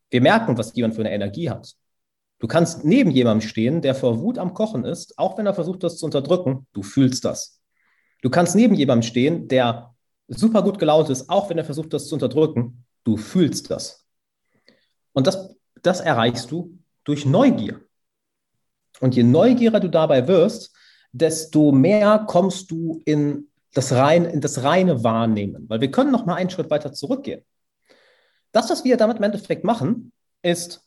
Wir 0.09 0.21
merken, 0.21 0.57
was 0.57 0.73
jemand 0.73 0.95
für 0.95 1.01
eine 1.01 1.11
Energie 1.11 1.51
hat. 1.51 1.75
Du 2.39 2.47
kannst 2.47 2.83
neben 2.83 3.11
jemandem 3.11 3.47
stehen, 3.47 3.83
der 3.83 3.93
vor 3.93 4.21
Wut 4.21 4.39
am 4.39 4.55
Kochen 4.55 4.85
ist, 4.85 5.19
auch 5.19 5.37
wenn 5.37 5.45
er 5.45 5.53
versucht, 5.53 5.83
das 5.83 5.99
zu 5.99 6.05
unterdrücken. 6.05 6.65
Du 6.73 6.81
fühlst 6.81 7.25
das. 7.25 7.61
Du 8.23 8.31
kannst 8.31 8.55
neben 8.55 8.73
jemandem 8.73 9.07
stehen, 9.07 9.47
der 9.47 9.93
super 10.27 10.63
gut 10.63 10.79
gelaunt 10.79 11.11
ist, 11.11 11.29
auch 11.29 11.47
wenn 11.51 11.59
er 11.59 11.65
versucht, 11.65 11.93
das 11.93 12.07
zu 12.07 12.15
unterdrücken. 12.15 12.85
Du 13.03 13.17
fühlst 13.17 13.69
das. 13.69 14.07
Und 15.13 15.27
das, 15.27 15.55
das 15.83 15.99
erreichst 15.99 16.49
du 16.49 16.79
durch 17.03 17.27
Neugier. 17.27 17.81
Und 18.99 19.15
je 19.15 19.23
neugieriger 19.23 19.79
du 19.79 19.89
dabei 19.89 20.27
wirst, 20.27 20.73
desto 21.11 21.71
mehr 21.71 22.25
kommst 22.27 22.71
du 22.71 23.01
in 23.05 23.47
das, 23.73 23.91
rein, 23.93 24.25
in 24.25 24.41
das 24.41 24.63
reine 24.63 25.03
Wahrnehmen. 25.03 25.67
Weil 25.69 25.81
wir 25.81 25.91
können 25.91 26.11
noch 26.11 26.25
mal 26.25 26.35
einen 26.35 26.49
Schritt 26.49 26.69
weiter 26.69 26.93
zurückgehen. 26.93 27.43
Das, 28.51 28.69
was 28.69 28.83
wir 28.83 28.97
damit 28.97 29.17
im 29.17 29.23
Endeffekt 29.23 29.63
machen, 29.63 30.11
ist 30.41 30.83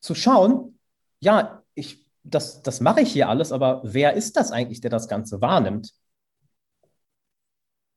zu 0.00 0.14
schauen, 0.14 0.78
ja, 1.20 1.62
ich, 1.74 2.06
das, 2.22 2.62
das 2.62 2.80
mache 2.80 3.00
ich 3.00 3.12
hier 3.12 3.28
alles, 3.28 3.52
aber 3.52 3.80
wer 3.84 4.14
ist 4.14 4.36
das 4.36 4.52
eigentlich, 4.52 4.80
der 4.80 4.90
das 4.90 5.08
Ganze 5.08 5.40
wahrnimmt? 5.40 5.92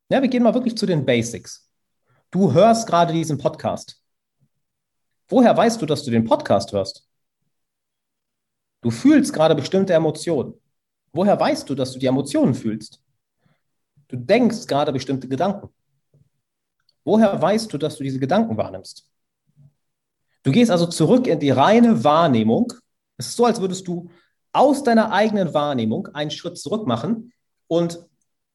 Ja, 0.10 0.22
wir 0.22 0.30
gehen 0.30 0.44
mal 0.44 0.54
wirklich 0.54 0.78
zu 0.78 0.86
den 0.86 1.06
Basics. 1.06 1.70
Du 2.32 2.54
hörst 2.54 2.88
gerade 2.88 3.14
diesen 3.14 3.38
Podcast. 3.38 4.02
Woher 5.28 5.56
weißt 5.58 5.82
du, 5.82 5.86
dass 5.86 6.04
du 6.04 6.12
den 6.12 6.26
Podcast 6.26 6.72
hörst? 6.72 7.08
Du 8.86 8.92
fühlst 8.92 9.34
gerade 9.34 9.56
bestimmte 9.56 9.94
Emotionen. 9.94 10.54
Woher 11.12 11.40
weißt 11.40 11.68
du, 11.68 11.74
dass 11.74 11.94
du 11.94 11.98
die 11.98 12.06
Emotionen 12.06 12.54
fühlst? 12.54 13.02
Du 14.08 14.16
denkst 14.16 14.68
gerade 14.68 14.94
bestimmte 14.94 15.28
Gedanken. 15.28 15.70
Woher 17.04 17.42
weißt 17.42 17.74
du, 17.74 17.80
dass 17.80 17.98
du 17.98 18.04
diese 18.04 18.20
Gedanken 18.20 18.56
wahrnimmst? 18.58 19.10
Du 20.44 20.52
gehst 20.52 20.70
also 20.70 20.86
zurück 20.86 21.26
in 21.26 21.40
die 21.40 21.50
reine 21.50 22.04
Wahrnehmung 22.04 22.72
Es 23.18 23.30
ist 23.30 23.38
so, 23.38 23.46
als 23.46 23.60
würdest 23.60 23.88
du 23.88 24.12
aus 24.52 24.84
deiner 24.84 25.12
eigenen 25.12 25.52
Wahrnehmung 25.56 26.08
einen 26.10 26.30
Schritt 26.30 26.60
zurück 26.60 26.86
machen 26.86 27.34
und 27.66 28.00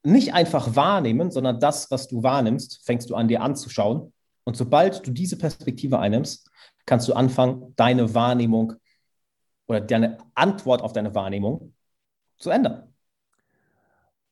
nicht 0.05 0.33
einfach 0.33 0.77
wahrnehmen, 0.77 1.33
sondern 1.33 1.59
das, 1.59 1.91
was 1.91 2.07
du 2.07 2.23
wahrnimmst, 2.23 2.87
fängst 2.87 3.11
du 3.11 3.17
an 3.17 3.27
dir 3.27 3.43
anzuschauen. 3.43 4.13
Und 4.45 4.57
sobald 4.57 5.05
du 5.05 5.11
diese 5.11 5.37
Perspektive 5.37 5.99
einnimmst, 5.99 6.49
kannst 6.87 7.09
du 7.09 7.15
anfangen, 7.15 7.73
deine 7.75 8.15
Wahrnehmung 8.15 8.75
oder 9.71 9.81
deine 9.81 10.19
Antwort 10.35 10.83
auf 10.83 10.93
deine 10.93 11.15
Wahrnehmung 11.15 11.73
zu 12.39 12.51
ändern. 12.51 12.93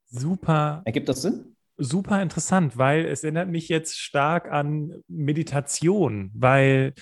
Super. 0.06 0.82
Ergibt 0.84 1.08
das 1.08 1.22
Sinn? 1.22 1.54
Super 1.76 2.20
interessant, 2.20 2.76
weil 2.76 3.04
es 3.04 3.22
erinnert 3.22 3.48
mich 3.48 3.68
jetzt 3.68 3.98
stark 3.98 4.50
an 4.50 5.04
Meditation, 5.06 6.32
weil 6.34 6.92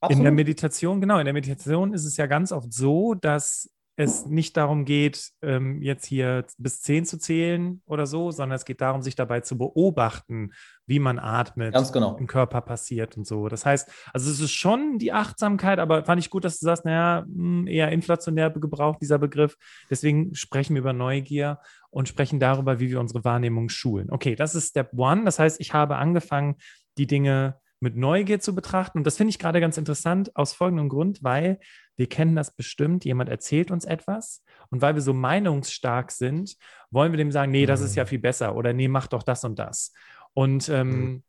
Absolut. 0.00 0.18
in 0.18 0.24
der 0.24 0.32
Meditation, 0.32 1.00
genau, 1.00 1.18
in 1.18 1.24
der 1.24 1.32
Meditation 1.32 1.94
ist 1.94 2.04
es 2.04 2.18
ja 2.18 2.26
ganz 2.26 2.52
oft 2.52 2.70
so, 2.74 3.14
dass 3.14 3.70
es 3.98 4.26
nicht 4.26 4.56
darum 4.56 4.84
geht, 4.84 5.32
ähm, 5.42 5.82
jetzt 5.82 6.06
hier 6.06 6.44
bis 6.56 6.82
zehn 6.82 7.04
zu 7.04 7.18
zählen 7.18 7.82
oder 7.84 8.06
so, 8.06 8.30
sondern 8.30 8.54
es 8.54 8.64
geht 8.64 8.80
darum, 8.80 9.02
sich 9.02 9.16
dabei 9.16 9.40
zu 9.40 9.58
beobachten, 9.58 10.52
wie 10.86 11.00
man 11.00 11.18
atmet, 11.18 11.74
Ganz 11.74 11.92
genau. 11.92 12.16
im 12.16 12.28
Körper 12.28 12.60
passiert 12.60 13.16
und 13.16 13.26
so. 13.26 13.48
Das 13.48 13.66
heißt, 13.66 13.90
also 14.12 14.30
es 14.30 14.38
ist 14.38 14.52
schon 14.52 14.98
die 14.98 15.12
Achtsamkeit, 15.12 15.80
aber 15.80 16.04
fand 16.04 16.20
ich 16.20 16.30
gut, 16.30 16.44
dass 16.44 16.60
du 16.60 16.66
sagst, 16.66 16.84
naja, 16.84 17.24
hm, 17.26 17.66
eher 17.66 17.90
inflationär 17.90 18.50
gebraucht 18.50 18.98
dieser 19.02 19.18
Begriff. 19.18 19.56
Deswegen 19.90 20.32
sprechen 20.32 20.74
wir 20.74 20.80
über 20.82 20.92
Neugier 20.92 21.58
und 21.90 22.06
sprechen 22.06 22.38
darüber, 22.38 22.78
wie 22.78 22.90
wir 22.90 23.00
unsere 23.00 23.24
Wahrnehmung 23.24 23.68
schulen. 23.68 24.12
Okay, 24.12 24.36
das 24.36 24.54
ist 24.54 24.68
Step 24.68 24.92
One. 24.96 25.24
Das 25.24 25.40
heißt, 25.40 25.60
ich 25.60 25.74
habe 25.74 25.96
angefangen, 25.96 26.54
die 26.98 27.08
Dinge 27.08 27.56
mit 27.80 27.96
Neugier 27.96 28.40
zu 28.40 28.54
betrachten. 28.54 28.98
Und 28.98 29.04
das 29.04 29.16
finde 29.16 29.30
ich 29.30 29.38
gerade 29.38 29.60
ganz 29.60 29.76
interessant 29.76 30.34
aus 30.36 30.52
folgendem 30.52 30.88
Grund, 30.88 31.22
weil 31.22 31.58
wir 31.96 32.08
kennen 32.08 32.36
das 32.36 32.54
bestimmt, 32.54 33.04
jemand 33.04 33.28
erzählt 33.28 33.70
uns 33.70 33.84
etwas 33.84 34.42
und 34.70 34.82
weil 34.82 34.94
wir 34.94 35.02
so 35.02 35.12
meinungsstark 35.12 36.10
sind, 36.10 36.56
wollen 36.90 37.12
wir 37.12 37.16
dem 37.16 37.32
sagen, 37.32 37.52
nee, 37.52 37.66
das 37.66 37.80
ist 37.80 37.96
ja 37.96 38.04
mhm. 38.04 38.08
viel 38.08 38.18
besser 38.18 38.56
oder 38.56 38.72
nee, 38.72 38.88
mach 38.88 39.06
doch 39.06 39.22
das 39.22 39.44
und 39.44 39.58
das. 39.58 39.92
Und 40.34 40.68
ähm, 40.68 40.88
mhm. 40.88 41.22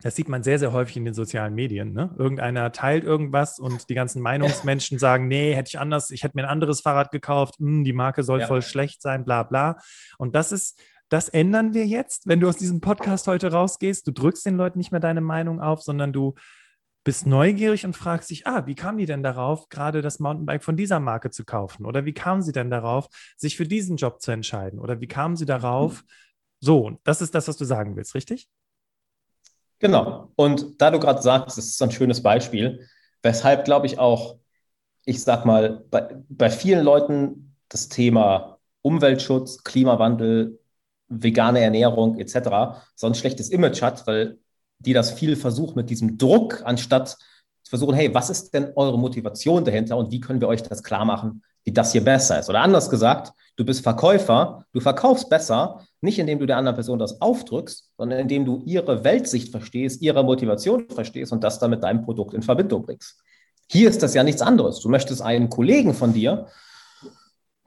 das 0.00 0.16
sieht 0.16 0.28
man 0.28 0.42
sehr, 0.42 0.58
sehr 0.58 0.72
häufig 0.72 0.96
in 0.96 1.04
den 1.04 1.14
sozialen 1.14 1.54
Medien. 1.54 1.92
Ne? 1.92 2.14
Irgendeiner 2.18 2.72
teilt 2.72 3.04
irgendwas 3.04 3.58
und 3.58 3.88
die 3.88 3.94
ganzen 3.94 4.22
Meinungsmenschen 4.22 4.98
sagen, 5.00 5.28
nee, 5.28 5.54
hätte 5.54 5.68
ich 5.68 5.78
anders, 5.78 6.10
ich 6.10 6.24
hätte 6.24 6.36
mir 6.36 6.44
ein 6.44 6.50
anderes 6.50 6.80
Fahrrad 6.80 7.10
gekauft, 7.10 7.56
hm, 7.58 7.84
die 7.84 7.92
Marke 7.92 8.22
soll 8.22 8.40
ja. 8.40 8.46
voll 8.46 8.62
schlecht 8.62 9.02
sein, 9.02 9.24
bla 9.24 9.42
bla. 9.42 9.78
Und 10.18 10.34
das 10.34 10.52
ist 10.52 10.80
das 11.12 11.28
ändern 11.28 11.74
wir 11.74 11.86
jetzt, 11.86 12.26
wenn 12.26 12.40
du 12.40 12.48
aus 12.48 12.56
diesem 12.56 12.80
Podcast 12.80 13.26
heute 13.26 13.52
rausgehst. 13.52 14.06
Du 14.06 14.12
drückst 14.12 14.46
den 14.46 14.56
Leuten 14.56 14.78
nicht 14.78 14.92
mehr 14.92 15.00
deine 15.00 15.20
Meinung 15.20 15.60
auf, 15.60 15.82
sondern 15.82 16.10
du 16.10 16.34
bist 17.04 17.26
neugierig 17.26 17.84
und 17.84 17.94
fragst 17.94 18.30
dich, 18.30 18.46
ah, 18.46 18.66
wie 18.66 18.74
kamen 18.74 18.96
die 18.96 19.04
denn 19.04 19.22
darauf, 19.22 19.68
gerade 19.68 20.00
das 20.00 20.20
Mountainbike 20.20 20.64
von 20.64 20.74
dieser 20.74 21.00
Marke 21.00 21.28
zu 21.30 21.44
kaufen? 21.44 21.84
Oder 21.84 22.06
wie 22.06 22.14
kamen 22.14 22.40
sie 22.40 22.52
denn 22.52 22.70
darauf, 22.70 23.08
sich 23.36 23.58
für 23.58 23.66
diesen 23.66 23.96
Job 23.96 24.22
zu 24.22 24.30
entscheiden? 24.30 24.78
Oder 24.78 25.02
wie 25.02 25.06
kamen 25.06 25.36
sie 25.36 25.44
darauf? 25.44 26.02
So, 26.60 26.98
das 27.04 27.20
ist 27.20 27.34
das, 27.34 27.46
was 27.46 27.58
du 27.58 27.66
sagen 27.66 27.94
willst, 27.94 28.14
richtig? 28.14 28.48
Genau. 29.80 30.32
Und 30.36 30.80
da 30.80 30.90
du 30.90 30.98
gerade 30.98 31.20
sagst, 31.20 31.58
das 31.58 31.66
ist 31.66 31.82
ein 31.82 31.90
schönes 31.90 32.22
Beispiel, 32.22 32.88
weshalb, 33.22 33.66
glaube 33.66 33.84
ich, 33.86 33.98
auch, 33.98 34.38
ich 35.04 35.22
sag 35.22 35.44
mal, 35.44 35.84
bei, 35.90 36.16
bei 36.30 36.48
vielen 36.48 36.84
Leuten 36.84 37.54
das 37.68 37.90
Thema 37.90 38.58
Umweltschutz, 38.80 39.62
Klimawandel, 39.64 40.58
vegane 41.20 41.60
Ernährung 41.60 42.18
etc. 42.18 42.80
so 42.94 43.06
ein 43.06 43.14
schlechtes 43.14 43.50
Image 43.50 43.82
hat, 43.82 44.06
weil 44.06 44.38
die 44.78 44.92
das 44.92 45.12
viel 45.12 45.36
versuchen 45.36 45.76
mit 45.76 45.90
diesem 45.90 46.18
Druck, 46.18 46.62
anstatt 46.64 47.10
zu 47.62 47.70
versuchen, 47.70 47.94
hey, 47.94 48.12
was 48.12 48.30
ist 48.30 48.52
denn 48.54 48.72
eure 48.74 48.98
Motivation 48.98 49.64
dahinter 49.64 49.96
und 49.96 50.10
wie 50.10 50.20
können 50.20 50.40
wir 50.40 50.48
euch 50.48 50.62
das 50.62 50.82
klar 50.82 51.04
machen, 51.04 51.42
wie 51.64 51.72
das 51.72 51.92
hier 51.92 52.04
besser 52.04 52.38
ist? 52.40 52.48
Oder 52.48 52.60
anders 52.60 52.90
gesagt, 52.90 53.32
du 53.56 53.64
bist 53.64 53.82
Verkäufer, 53.82 54.64
du 54.72 54.80
verkaufst 54.80 55.30
besser, 55.30 55.86
nicht 56.00 56.18
indem 56.18 56.40
du 56.40 56.46
der 56.46 56.56
anderen 56.56 56.74
Person 56.74 56.98
das 56.98 57.20
aufdrückst, 57.20 57.90
sondern 57.96 58.18
indem 58.18 58.44
du 58.44 58.62
ihre 58.64 59.04
Weltsicht 59.04 59.50
verstehst, 59.50 60.02
ihre 60.02 60.24
Motivation 60.24 60.88
verstehst 60.88 61.32
und 61.32 61.44
das 61.44 61.58
dann 61.58 61.70
mit 61.70 61.82
deinem 61.82 62.02
Produkt 62.02 62.34
in 62.34 62.42
Verbindung 62.42 62.82
bringst. 62.82 63.22
Hier 63.70 63.88
ist 63.88 64.02
das 64.02 64.14
ja 64.14 64.24
nichts 64.24 64.42
anderes. 64.42 64.80
Du 64.80 64.88
möchtest 64.88 65.22
einen 65.22 65.48
Kollegen 65.48 65.94
von 65.94 66.12
dir 66.12 66.48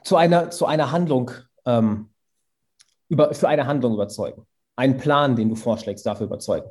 zu 0.03 0.17
einer, 0.17 0.51
zu 0.51 0.65
einer 0.65 0.91
Handlung 0.91 1.31
ähm, 1.65 2.09
über, 3.09 3.33
für 3.33 3.47
eine 3.47 3.67
Handlung 3.67 3.93
überzeugen. 3.93 4.45
Einen 4.75 4.97
Plan, 4.97 5.35
den 5.35 5.49
du 5.49 5.55
vorschlägst, 5.55 6.05
dafür 6.05 6.27
überzeugen. 6.27 6.69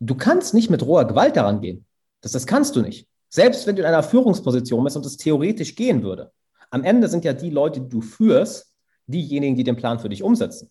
Du 0.00 0.14
kannst 0.14 0.54
nicht 0.54 0.70
mit 0.70 0.84
roher 0.84 1.06
Gewalt 1.06 1.36
daran 1.36 1.60
gehen. 1.60 1.84
Das, 2.20 2.32
das 2.32 2.46
kannst 2.46 2.76
du 2.76 2.82
nicht. 2.82 3.08
Selbst 3.28 3.66
wenn 3.66 3.76
du 3.76 3.82
in 3.82 3.88
einer 3.88 4.02
Führungsposition 4.02 4.82
bist 4.84 4.96
und 4.96 5.04
es 5.04 5.16
theoretisch 5.16 5.74
gehen 5.74 6.02
würde. 6.02 6.32
Am 6.70 6.84
Ende 6.84 7.08
sind 7.08 7.24
ja 7.24 7.32
die 7.32 7.50
Leute, 7.50 7.80
die 7.80 7.88
du 7.88 8.00
führst, 8.00 8.72
diejenigen, 9.06 9.56
die 9.56 9.64
den 9.64 9.76
Plan 9.76 9.98
für 9.98 10.08
dich 10.08 10.22
umsetzen. 10.22 10.70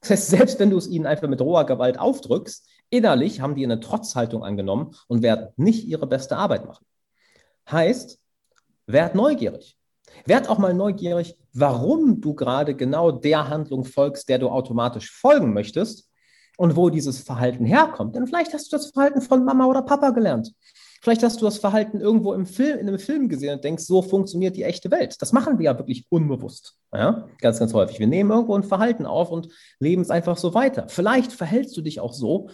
Das 0.00 0.10
heißt, 0.10 0.28
selbst 0.28 0.58
wenn 0.58 0.70
du 0.70 0.78
es 0.78 0.86
ihnen 0.86 1.06
einfach 1.06 1.28
mit 1.28 1.40
roher 1.40 1.66
Gewalt 1.66 1.98
aufdrückst, 1.98 2.66
innerlich 2.90 3.40
haben 3.40 3.54
die 3.54 3.64
eine 3.64 3.80
Trotzhaltung 3.80 4.44
angenommen 4.44 4.94
und 5.08 5.22
werden 5.22 5.48
nicht 5.56 5.86
ihre 5.86 6.06
beste 6.06 6.36
Arbeit 6.36 6.66
machen. 6.66 6.84
Heißt, 7.70 8.20
werd 8.86 9.14
neugierig. 9.14 9.77
Werd 10.28 10.50
auch 10.50 10.58
mal 10.58 10.74
neugierig, 10.74 11.36
warum 11.54 12.20
du 12.20 12.34
gerade 12.34 12.74
genau 12.74 13.10
der 13.10 13.48
Handlung 13.48 13.84
folgst, 13.84 14.28
der 14.28 14.38
du 14.38 14.50
automatisch 14.50 15.10
folgen 15.10 15.54
möchtest 15.54 16.10
und 16.58 16.76
wo 16.76 16.90
dieses 16.90 17.20
Verhalten 17.20 17.64
herkommt. 17.64 18.14
Denn 18.14 18.26
vielleicht 18.26 18.52
hast 18.52 18.70
du 18.70 18.76
das 18.76 18.90
Verhalten 18.90 19.22
von 19.22 19.44
Mama 19.44 19.64
oder 19.64 19.80
Papa 19.80 20.10
gelernt. 20.10 20.52
Vielleicht 21.00 21.22
hast 21.22 21.40
du 21.40 21.44
das 21.44 21.58
Verhalten 21.58 22.00
irgendwo 22.00 22.34
im 22.34 22.44
Film, 22.44 22.78
in 22.78 22.88
einem 22.88 22.98
Film 22.98 23.28
gesehen 23.28 23.54
und 23.54 23.64
denkst, 23.64 23.84
so 23.84 24.02
funktioniert 24.02 24.56
die 24.56 24.64
echte 24.64 24.90
Welt. 24.90 25.16
Das 25.22 25.32
machen 25.32 25.58
wir 25.58 25.66
ja 25.66 25.78
wirklich 25.78 26.06
unbewusst. 26.10 26.74
Ja? 26.92 27.28
Ganz, 27.40 27.58
ganz 27.58 27.72
häufig. 27.72 27.98
Wir 27.98 28.08
nehmen 28.08 28.30
irgendwo 28.30 28.54
ein 28.54 28.64
Verhalten 28.64 29.06
auf 29.06 29.30
und 29.30 29.48
leben 29.78 30.02
es 30.02 30.10
einfach 30.10 30.36
so 30.36 30.52
weiter. 30.52 30.88
Vielleicht 30.88 31.32
verhältst 31.32 31.76
du 31.76 31.80
dich 31.80 32.00
auch 32.00 32.12
so, 32.12 32.50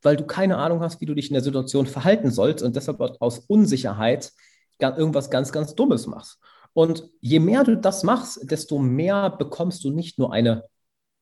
weil 0.00 0.16
du 0.16 0.24
keine 0.24 0.56
Ahnung 0.56 0.80
hast, 0.80 1.00
wie 1.00 1.06
du 1.06 1.14
dich 1.14 1.28
in 1.28 1.34
der 1.34 1.42
Situation 1.42 1.86
verhalten 1.86 2.30
sollst 2.30 2.62
und 2.64 2.74
deshalb 2.76 3.00
aus 3.20 3.40
Unsicherheit 3.40 4.32
irgendwas 4.80 5.28
ganz, 5.28 5.52
ganz 5.52 5.74
Dummes 5.74 6.06
machst. 6.06 6.38
Und 6.78 7.10
je 7.20 7.40
mehr 7.40 7.64
du 7.64 7.76
das 7.76 8.04
machst, 8.04 8.48
desto 8.48 8.78
mehr 8.78 9.30
bekommst 9.30 9.82
du 9.82 9.90
nicht 9.90 10.16
nur 10.16 10.32
eine, 10.32 10.62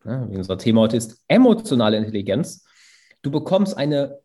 ne, 0.04 0.26
wie 0.28 0.36
unser 0.36 0.58
Thema 0.58 0.82
heute 0.82 0.98
ist, 0.98 1.24
emotionale 1.28 1.96
Intelligenz, 1.96 2.66
du 3.22 3.30
bekommst 3.30 3.74
eine 3.74 4.18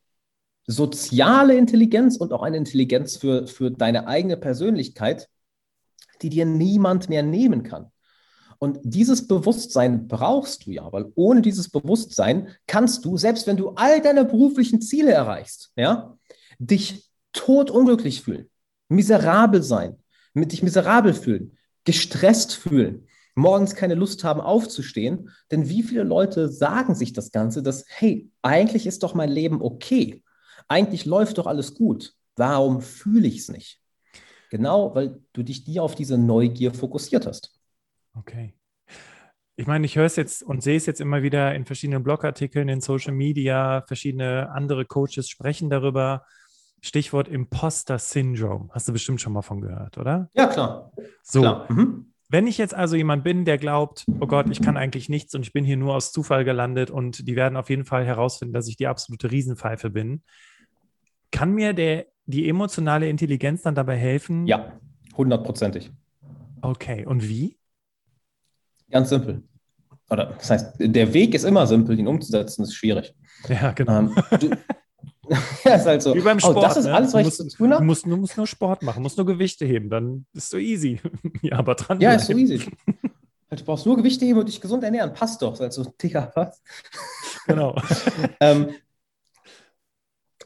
soziale 0.67 1.55
Intelligenz 1.55 2.17
und 2.17 2.33
auch 2.33 2.43
eine 2.43 2.57
Intelligenz 2.57 3.15
für, 3.15 3.47
für 3.47 3.71
deine 3.71 4.07
eigene 4.07 4.35
Persönlichkeit, 4.35 5.29
die 6.21 6.27
dir 6.27 6.45
niemand 6.45 7.07
mehr 7.07 7.23
nehmen 7.23 7.63
kann. 7.63 7.93
Und 8.59 8.79
dieses 8.83 9.25
Bewusstsein 9.25 10.09
brauchst 10.09 10.65
du 10.65 10.71
ja, 10.71 10.91
weil 10.91 11.13
ohne 11.15 11.41
dieses 11.41 11.69
Bewusstsein 11.69 12.49
kannst 12.67 13.05
du, 13.05 13.15
selbst 13.15 13.47
wenn 13.47 13.55
du 13.55 13.69
all 13.77 14.01
deine 14.01 14.25
beruflichen 14.25 14.81
Ziele 14.81 15.13
erreichst, 15.13 15.71
ja, 15.77 16.17
dich 16.59 17.09
totunglücklich 17.31 18.21
fühlen, 18.21 18.49
miserabel 18.89 19.63
sein, 19.63 20.00
mit 20.33 20.51
dich 20.51 20.63
miserabel 20.63 21.13
fühlen, 21.13 21.57
gestresst 21.83 22.55
fühlen, 22.55 23.07
morgens 23.35 23.75
keine 23.75 23.95
Lust 23.95 24.23
haben 24.23 24.41
aufzustehen. 24.41 25.29
Denn 25.51 25.69
wie 25.69 25.83
viele 25.83 26.03
Leute 26.03 26.49
sagen 26.49 26.95
sich 26.95 27.13
das 27.13 27.31
Ganze, 27.31 27.63
dass, 27.63 27.85
hey, 27.87 28.29
eigentlich 28.41 28.85
ist 28.85 29.03
doch 29.03 29.13
mein 29.13 29.29
Leben 29.29 29.61
okay. 29.61 30.23
Eigentlich 30.67 31.05
läuft 31.05 31.37
doch 31.37 31.47
alles 31.47 31.75
gut. 31.75 32.13
Warum 32.35 32.81
fühle 32.81 33.27
ich 33.27 33.39
es 33.39 33.49
nicht? 33.49 33.81
Genau, 34.49 34.93
weil 34.95 35.21
du 35.33 35.43
dich 35.43 35.63
dir 35.63 35.83
auf 35.83 35.95
diese 35.95 36.17
Neugier 36.17 36.73
fokussiert 36.73 37.25
hast. 37.25 37.57
Okay. 38.13 38.53
Ich 39.55 39.67
meine, 39.67 39.85
ich 39.85 39.95
höre 39.95 40.05
es 40.05 40.15
jetzt 40.15 40.43
und 40.43 40.63
sehe 40.63 40.75
es 40.75 40.85
jetzt 40.85 41.01
immer 41.01 41.23
wieder 41.23 41.53
in 41.53 41.65
verschiedenen 41.65 42.03
Blogartikeln, 42.03 42.67
in 42.67 42.81
Social 42.81 43.13
Media, 43.13 43.83
verschiedene 43.87 44.49
andere 44.51 44.85
Coaches 44.85 45.29
sprechen 45.29 45.69
darüber. 45.69 46.25
Stichwort 46.81 47.27
Imposter 47.27 47.99
Syndrome. 47.99 48.69
Hast 48.71 48.87
du 48.87 48.93
bestimmt 48.93 49.21
schon 49.21 49.33
mal 49.33 49.41
von 49.41 49.61
gehört, 49.61 49.97
oder? 49.97 50.29
Ja, 50.33 50.47
klar. 50.47 50.91
So. 51.23 51.41
Klar. 51.41 51.71
Mhm. 51.71 52.07
Wenn 52.29 52.47
ich 52.47 52.57
jetzt 52.57 52.73
also 52.73 52.95
jemand 52.95 53.25
bin, 53.25 53.43
der 53.43 53.57
glaubt, 53.57 54.05
oh 54.21 54.25
Gott, 54.25 54.49
ich 54.49 54.61
kann 54.61 54.77
eigentlich 54.77 55.09
nichts 55.09 55.35
und 55.35 55.41
ich 55.41 55.51
bin 55.51 55.65
hier 55.65 55.75
nur 55.75 55.95
aus 55.95 56.13
Zufall 56.13 56.45
gelandet 56.45 56.89
und 56.89 57.27
die 57.27 57.35
werden 57.35 57.57
auf 57.57 57.69
jeden 57.69 57.83
Fall 57.83 58.05
herausfinden, 58.05 58.53
dass 58.53 58.69
ich 58.69 58.77
die 58.77 58.87
absolute 58.87 59.29
Riesenpfeife 59.29 59.89
bin, 59.89 60.23
kann 61.31 61.51
mir 61.51 61.73
der, 61.73 62.05
die 62.25 62.47
emotionale 62.47 63.09
Intelligenz 63.09 63.63
dann 63.63 63.75
dabei 63.75 63.97
helfen? 63.97 64.47
Ja, 64.47 64.79
hundertprozentig. 65.17 65.91
Okay, 66.61 67.05
und 67.05 67.27
wie? 67.27 67.57
Ganz 68.89 69.09
simpel. 69.09 69.43
Oder 70.09 70.27
das 70.37 70.49
heißt, 70.49 70.75
der 70.79 71.13
Weg 71.13 71.33
ist 71.33 71.43
immer 71.43 71.67
simpel, 71.67 71.99
ihn 71.99 72.07
umzusetzen, 72.07 72.63
ist 72.63 72.75
schwierig. 72.75 73.13
Ja, 73.47 73.71
genau. 73.71 73.99
Ähm, 73.99 74.15
du, 74.39 74.51
ja, 75.63 75.75
ist 75.75 75.85
halt 75.85 76.01
so. 76.01 76.13
Wie 76.13 76.21
beim 76.21 76.39
Sport. 76.39 76.57
Oh, 76.57 76.61
das 76.61 76.77
ist 76.77 76.85
ne? 76.85 76.93
alles, 76.93 77.13
was 77.13 77.27
ich 77.27 77.33
zu 77.33 77.47
tun 77.47 77.71
habe. 77.71 77.81
Du 77.81 77.85
musst, 77.85 78.05
du 78.05 78.17
musst 78.17 78.37
nur 78.37 78.47
Sport 78.47 78.83
machen, 78.83 79.01
musst 79.01 79.17
nur 79.17 79.25
Gewichte 79.25 79.65
heben, 79.65 79.89
dann 79.89 80.25
ist 80.33 80.49
so 80.49 80.57
easy. 80.57 80.99
ja, 81.41 81.57
aber 81.57 81.75
dran. 81.75 82.01
Ja, 82.01 82.13
ist 82.13 82.27
so 82.27 82.33
easy. 82.33 82.59
du 83.49 83.63
brauchst 83.63 83.85
nur 83.85 83.95
Gewichte 83.95 84.25
heben 84.25 84.39
und 84.39 84.47
dich 84.47 84.59
gesund 84.59 84.83
ernähren. 84.83 85.13
Passt 85.13 85.41
doch. 85.41 85.59
Also, 85.59 85.85
Digga, 86.01 86.31
was? 86.35 86.61
Genau. 87.47 87.75
ähm, 88.39 88.75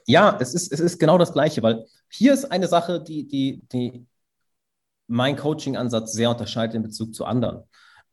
ja, 0.08 0.38
es 0.40 0.54
ist, 0.54 0.72
es 0.72 0.80
ist 0.80 0.98
genau 0.98 1.18
das 1.18 1.34
Gleiche, 1.34 1.62
weil 1.62 1.86
hier 2.10 2.34
ist 2.34 2.46
eine 2.46 2.70
Sache, 2.70 3.04
die, 3.04 3.28
die, 3.28 3.62
die 3.74 4.06
mein 5.08 5.36
Coaching-Ansatz 5.36 6.14
sehr 6.14 6.30
unterscheidet 6.30 6.74
in 6.74 6.84
Bezug 6.84 7.14
zu 7.14 7.26
anderen. 7.26 7.64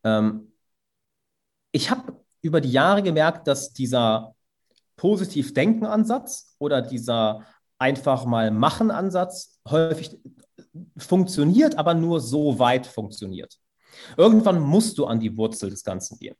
Ähm, 0.02 0.52
ich 1.70 1.92
habe 1.92 2.20
über 2.40 2.60
die 2.60 2.72
Jahre 2.72 3.04
gemerkt, 3.04 3.46
dass 3.46 3.72
dieser 3.72 4.34
Positiv-Denken-Ansatz 5.02 6.54
oder 6.60 6.80
dieser 6.80 7.44
einfach 7.76 8.24
mal 8.24 8.52
Machen-Ansatz 8.52 9.58
häufig 9.68 10.16
funktioniert, 10.96 11.76
aber 11.76 11.94
nur 11.94 12.20
so 12.20 12.60
weit 12.60 12.86
funktioniert. 12.86 13.58
Irgendwann 14.16 14.60
musst 14.60 14.98
du 14.98 15.06
an 15.06 15.18
die 15.18 15.36
Wurzel 15.36 15.70
des 15.70 15.82
Ganzen 15.82 16.18
gehen. 16.20 16.36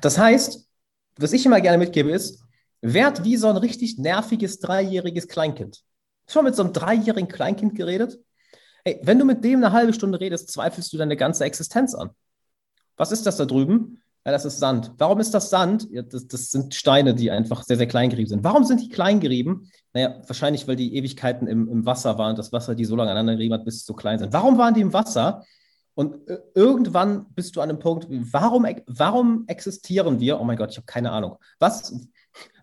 Das 0.00 0.16
heißt, 0.16 0.68
was 1.16 1.32
ich 1.32 1.44
immer 1.44 1.60
gerne 1.60 1.78
mitgebe, 1.78 2.12
ist, 2.12 2.40
werd 2.82 3.24
wie 3.24 3.36
so 3.36 3.48
ein 3.48 3.56
richtig 3.56 3.98
nerviges 3.98 4.60
dreijähriges 4.60 5.26
Kleinkind. 5.26 5.82
Schon 6.28 6.44
mit 6.44 6.54
so 6.54 6.62
einem 6.62 6.72
dreijährigen 6.72 7.28
Kleinkind 7.28 7.74
geredet? 7.74 8.16
Hey, 8.84 9.00
wenn 9.02 9.18
du 9.18 9.24
mit 9.24 9.42
dem 9.42 9.64
eine 9.64 9.72
halbe 9.72 9.92
Stunde 9.92 10.20
redest, 10.20 10.52
zweifelst 10.52 10.92
du 10.92 10.98
deine 10.98 11.16
ganze 11.16 11.44
Existenz 11.44 11.96
an. 11.96 12.10
Was 12.96 13.10
ist 13.10 13.26
das 13.26 13.38
da 13.38 13.44
drüben? 13.44 14.00
Ja, 14.28 14.32
das 14.32 14.44
ist 14.44 14.58
Sand. 14.58 14.92
Warum 14.98 15.20
ist 15.20 15.32
das 15.32 15.48
Sand? 15.48 15.88
Ja, 15.90 16.02
das, 16.02 16.28
das, 16.28 16.50
sind 16.50 16.74
Steine, 16.74 17.14
die 17.14 17.30
einfach 17.30 17.62
sehr, 17.62 17.78
sehr 17.78 17.86
klein 17.86 18.10
gerieben 18.10 18.28
sind. 18.28 18.44
Warum 18.44 18.62
sind 18.62 18.82
die 18.82 18.90
klein 18.90 19.20
gerieben? 19.20 19.70
Naja, 19.94 20.20
wahrscheinlich, 20.26 20.68
weil 20.68 20.76
die 20.76 20.94
Ewigkeiten 20.96 21.48
im, 21.48 21.66
im 21.66 21.86
Wasser 21.86 22.18
waren, 22.18 22.36
das 22.36 22.52
Wasser 22.52 22.74
die 22.74 22.84
so 22.84 22.94
lange 22.94 23.10
aneinander 23.10 23.36
gerieben 23.36 23.54
hat, 23.54 23.64
bis 23.64 23.78
sie 23.78 23.84
so 23.86 23.94
klein 23.94 24.18
sind. 24.18 24.34
Warum 24.34 24.58
waren 24.58 24.74
die 24.74 24.82
im 24.82 24.92
Wasser? 24.92 25.46
Und 25.94 26.28
äh, 26.28 26.40
irgendwann 26.54 27.24
bist 27.30 27.56
du 27.56 27.62
an 27.62 27.70
einem 27.70 27.78
Punkt, 27.78 28.06
warum, 28.10 28.66
warum 28.86 29.44
existieren 29.46 30.20
wir? 30.20 30.38
Oh 30.38 30.44
mein 30.44 30.58
Gott, 30.58 30.72
ich 30.72 30.76
habe 30.76 30.84
keine 30.84 31.10
Ahnung. 31.10 31.38
Was, 31.58 31.94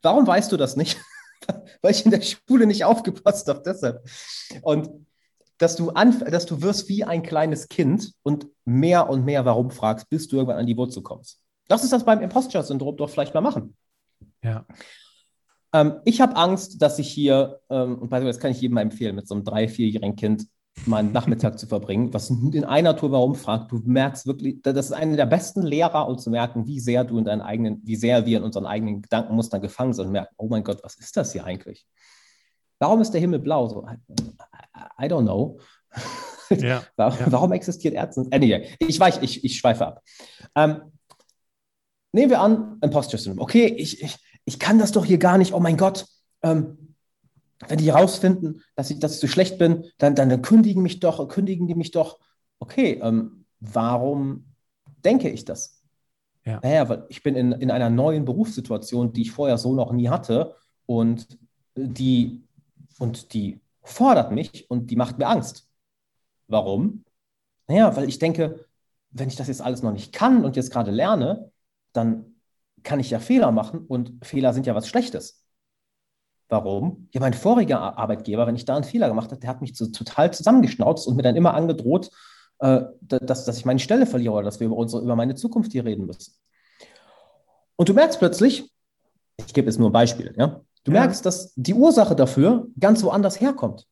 warum 0.03 0.27
weißt 0.27 0.51
du 0.51 0.57
das 0.57 0.75
nicht? 0.75 0.99
weil 1.81 1.93
ich 1.93 2.05
in 2.05 2.11
der 2.11 2.21
Schule 2.21 2.67
nicht 2.67 2.85
aufgepasst 2.85 3.47
habe, 3.47 3.63
deshalb. 3.65 4.07
Und 4.61 4.91
dass 5.57 5.75
du, 5.77 5.89
dass 5.89 6.45
du 6.45 6.61
wirst 6.61 6.89
wie 6.89 7.05
ein 7.05 7.23
kleines 7.23 7.69
Kind 7.69 8.11
und 8.21 8.45
mehr 8.65 9.09
und 9.09 9.25
mehr 9.25 9.45
warum 9.45 9.71
fragst, 9.71 10.07
bis 10.11 10.27
du 10.27 10.35
irgendwann 10.35 10.59
an 10.59 10.67
die 10.67 10.77
Wurzel 10.77 11.01
kommst. 11.01 11.39
Lass 11.67 11.81
uns 11.81 11.91
das 11.91 12.05
beim 12.05 12.21
Imposture-Syndrom 12.21 12.97
doch 12.97 13.09
vielleicht 13.09 13.33
mal 13.33 13.41
machen. 13.41 13.75
Ja. 14.43 14.65
Ähm, 15.73 15.99
ich 16.05 16.21
habe 16.21 16.35
Angst, 16.35 16.81
dass 16.81 16.99
ich 16.99 17.09
hier, 17.09 17.59
ähm, 17.69 17.99
und 17.99 18.11
das 18.11 18.39
kann 18.39 18.51
ich 18.51 18.61
jedem 18.61 18.75
mal 18.75 18.81
empfehlen, 18.81 19.15
mit 19.15 19.27
so 19.27 19.35
einem 19.35 19.43
drei-, 19.43 19.67
vierjährigen 19.67 20.15
Kind 20.15 20.47
mal 20.85 20.97
einen 20.97 21.13
Nachmittag 21.13 21.57
zu 21.57 21.67
verbringen, 21.67 22.13
was 22.13 22.29
in 22.29 22.65
einer 22.65 22.95
Tour 22.97 23.11
warum 23.11 23.35
fragt, 23.35 23.71
du 23.71 23.81
merkst 23.85 24.27
wirklich, 24.27 24.61
das 24.61 24.87
ist 24.87 24.91
eine 24.91 25.15
der 25.15 25.25
besten 25.25 25.63
Lehrer, 25.63 26.07
um 26.07 26.17
zu 26.17 26.29
merken, 26.29 26.67
wie 26.67 26.79
sehr 26.79 27.03
du 27.05 27.17
in 27.17 27.25
deinen 27.25 27.41
eigenen, 27.41 27.81
wie 27.85 27.95
sehr 27.95 28.25
wir 28.25 28.37
in 28.37 28.43
unseren 28.43 28.65
eigenen 28.65 29.01
Gedankenmustern 29.01 29.61
gefangen 29.61 29.93
sind 29.93 30.07
und 30.07 30.11
merken, 30.11 30.35
oh 30.37 30.47
mein 30.47 30.63
Gott, 30.63 30.79
was 30.83 30.95
ist 30.95 31.15
das 31.15 31.31
hier 31.31 31.45
eigentlich? 31.45 31.87
Warum 32.79 33.01
ist 33.01 33.11
der 33.11 33.21
Himmel 33.21 33.39
blau? 33.39 33.67
So, 33.69 33.87
I, 33.87 35.05
I 35.05 35.07
don't 35.07 35.23
know. 35.23 35.59
Ja, 36.49 36.83
warum, 36.97 37.19
ja. 37.19 37.31
warum, 37.31 37.51
existiert 37.53 37.93
Ärzte? 37.93 38.27
Anyway, 38.31 38.67
ich, 38.79 38.99
weich, 38.99 39.21
ich, 39.21 39.43
ich 39.45 39.57
schweife 39.57 39.87
ab. 39.87 40.03
Ähm, 40.55 40.81
nehmen 42.15 42.31
wir 42.31 42.41
an, 42.41 42.79
Imposter 42.81 43.17
Syndrome. 43.17 43.41
Okay, 43.41 43.67
ich, 43.67 44.01
ich, 44.01 44.17
ich 44.45 44.59
kann 44.59 44.79
das 44.79 44.91
doch 44.91 45.05
hier 45.05 45.17
gar 45.17 45.37
nicht. 45.37 45.53
Oh 45.53 45.59
mein 45.59 45.77
Gott. 45.77 46.07
Ähm, 46.41 46.95
wenn 47.67 47.77
die 47.77 47.91
herausfinden, 47.91 48.61
dass 48.75 48.89
ich, 48.89 48.99
dass 48.99 49.15
ich 49.15 49.19
so 49.19 49.27
schlecht 49.27 49.57
bin, 49.57 49.85
dann, 49.97 50.15
dann, 50.15 50.29
dann 50.29 50.41
kündigen 50.41 50.81
mich 50.81 50.99
doch, 50.99 51.27
kündigen 51.27 51.67
die 51.67 51.75
mich 51.75 51.91
doch. 51.91 52.19
Okay, 52.59 52.99
ähm, 53.01 53.45
warum 53.59 54.45
denke 55.03 55.29
ich 55.29 55.45
das? 55.45 55.81
Ja. 56.45 56.59
Naja, 56.61 56.89
weil 56.89 57.05
ich 57.09 57.23
bin 57.23 57.35
in, 57.35 57.51
in 57.53 57.71
einer 57.71 57.89
neuen 57.89 58.25
Berufssituation, 58.25 59.13
die 59.13 59.23
ich 59.23 59.31
vorher 59.31 59.57
so 59.57 59.73
noch 59.73 59.91
nie 59.91 60.09
hatte 60.09 60.55
und 60.85 61.37
die, 61.75 62.43
und 62.99 63.33
die 63.33 63.59
fordert 63.83 64.31
mich 64.31 64.69
und 64.69 64.91
die 64.91 64.95
macht 64.95 65.17
mir 65.17 65.27
Angst. 65.27 65.67
Warum? 66.47 67.03
Naja, 67.67 67.95
weil 67.95 68.07
ich 68.07 68.19
denke, 68.19 68.65
wenn 69.09 69.27
ich 69.27 69.35
das 69.35 69.47
jetzt 69.47 69.61
alles 69.61 69.81
noch 69.81 69.91
nicht 69.91 70.13
kann 70.13 70.45
und 70.45 70.55
jetzt 70.55 70.71
gerade 70.71 70.91
lerne, 70.91 71.51
dann 71.95 72.35
kann 72.83 72.99
ich 72.99 73.09
ja 73.09 73.19
Fehler 73.19 73.51
machen 73.51 73.85
und 73.87 74.25
Fehler 74.25 74.53
sind 74.53 74.65
ja 74.65 74.75
was 74.75 74.87
Schlechtes. 74.87 75.43
Warum? 76.47 77.09
Ja, 77.11 77.21
mein 77.21 77.33
voriger 77.33 77.97
Arbeitgeber, 77.97 78.45
wenn 78.45 78.55
ich 78.55 78.65
da 78.65 78.75
einen 78.75 78.83
Fehler 78.83 79.07
gemacht 79.07 79.31
habe, 79.31 79.41
der 79.41 79.49
hat 79.49 79.61
mich 79.61 79.75
so 79.75 79.87
total 79.87 80.31
zusammengeschnauzt 80.31 81.07
und 81.07 81.15
mir 81.15 81.23
dann 81.23 81.35
immer 81.35 81.55
angedroht, 81.55 82.11
äh, 82.59 82.81
dass, 83.01 83.45
dass 83.45 83.57
ich 83.57 83.65
meine 83.65 83.79
Stelle 83.79 84.05
verliere 84.05 84.33
oder 84.33 84.43
dass 84.43 84.59
wir 84.59 84.67
über, 84.67 84.77
unsere, 84.77 85.01
über 85.01 85.15
meine 85.15 85.35
Zukunft 85.35 85.71
hier 85.71 85.85
reden 85.85 86.05
müssen. 86.05 86.33
Und 87.75 87.89
du 87.89 87.93
merkst 87.93 88.19
plötzlich, 88.19 88.71
ich 89.37 89.53
gebe 89.53 89.67
jetzt 89.67 89.79
nur 89.79 89.89
ein 89.89 89.93
Beispiel, 89.93 90.33
ja, 90.37 90.61
du 90.83 90.91
ja. 90.91 90.99
merkst, 90.99 91.25
dass 91.25 91.53
die 91.55 91.73
Ursache 91.73 92.15
dafür 92.15 92.67
ganz 92.79 93.03
woanders 93.03 93.41
herkommt. 93.41 93.87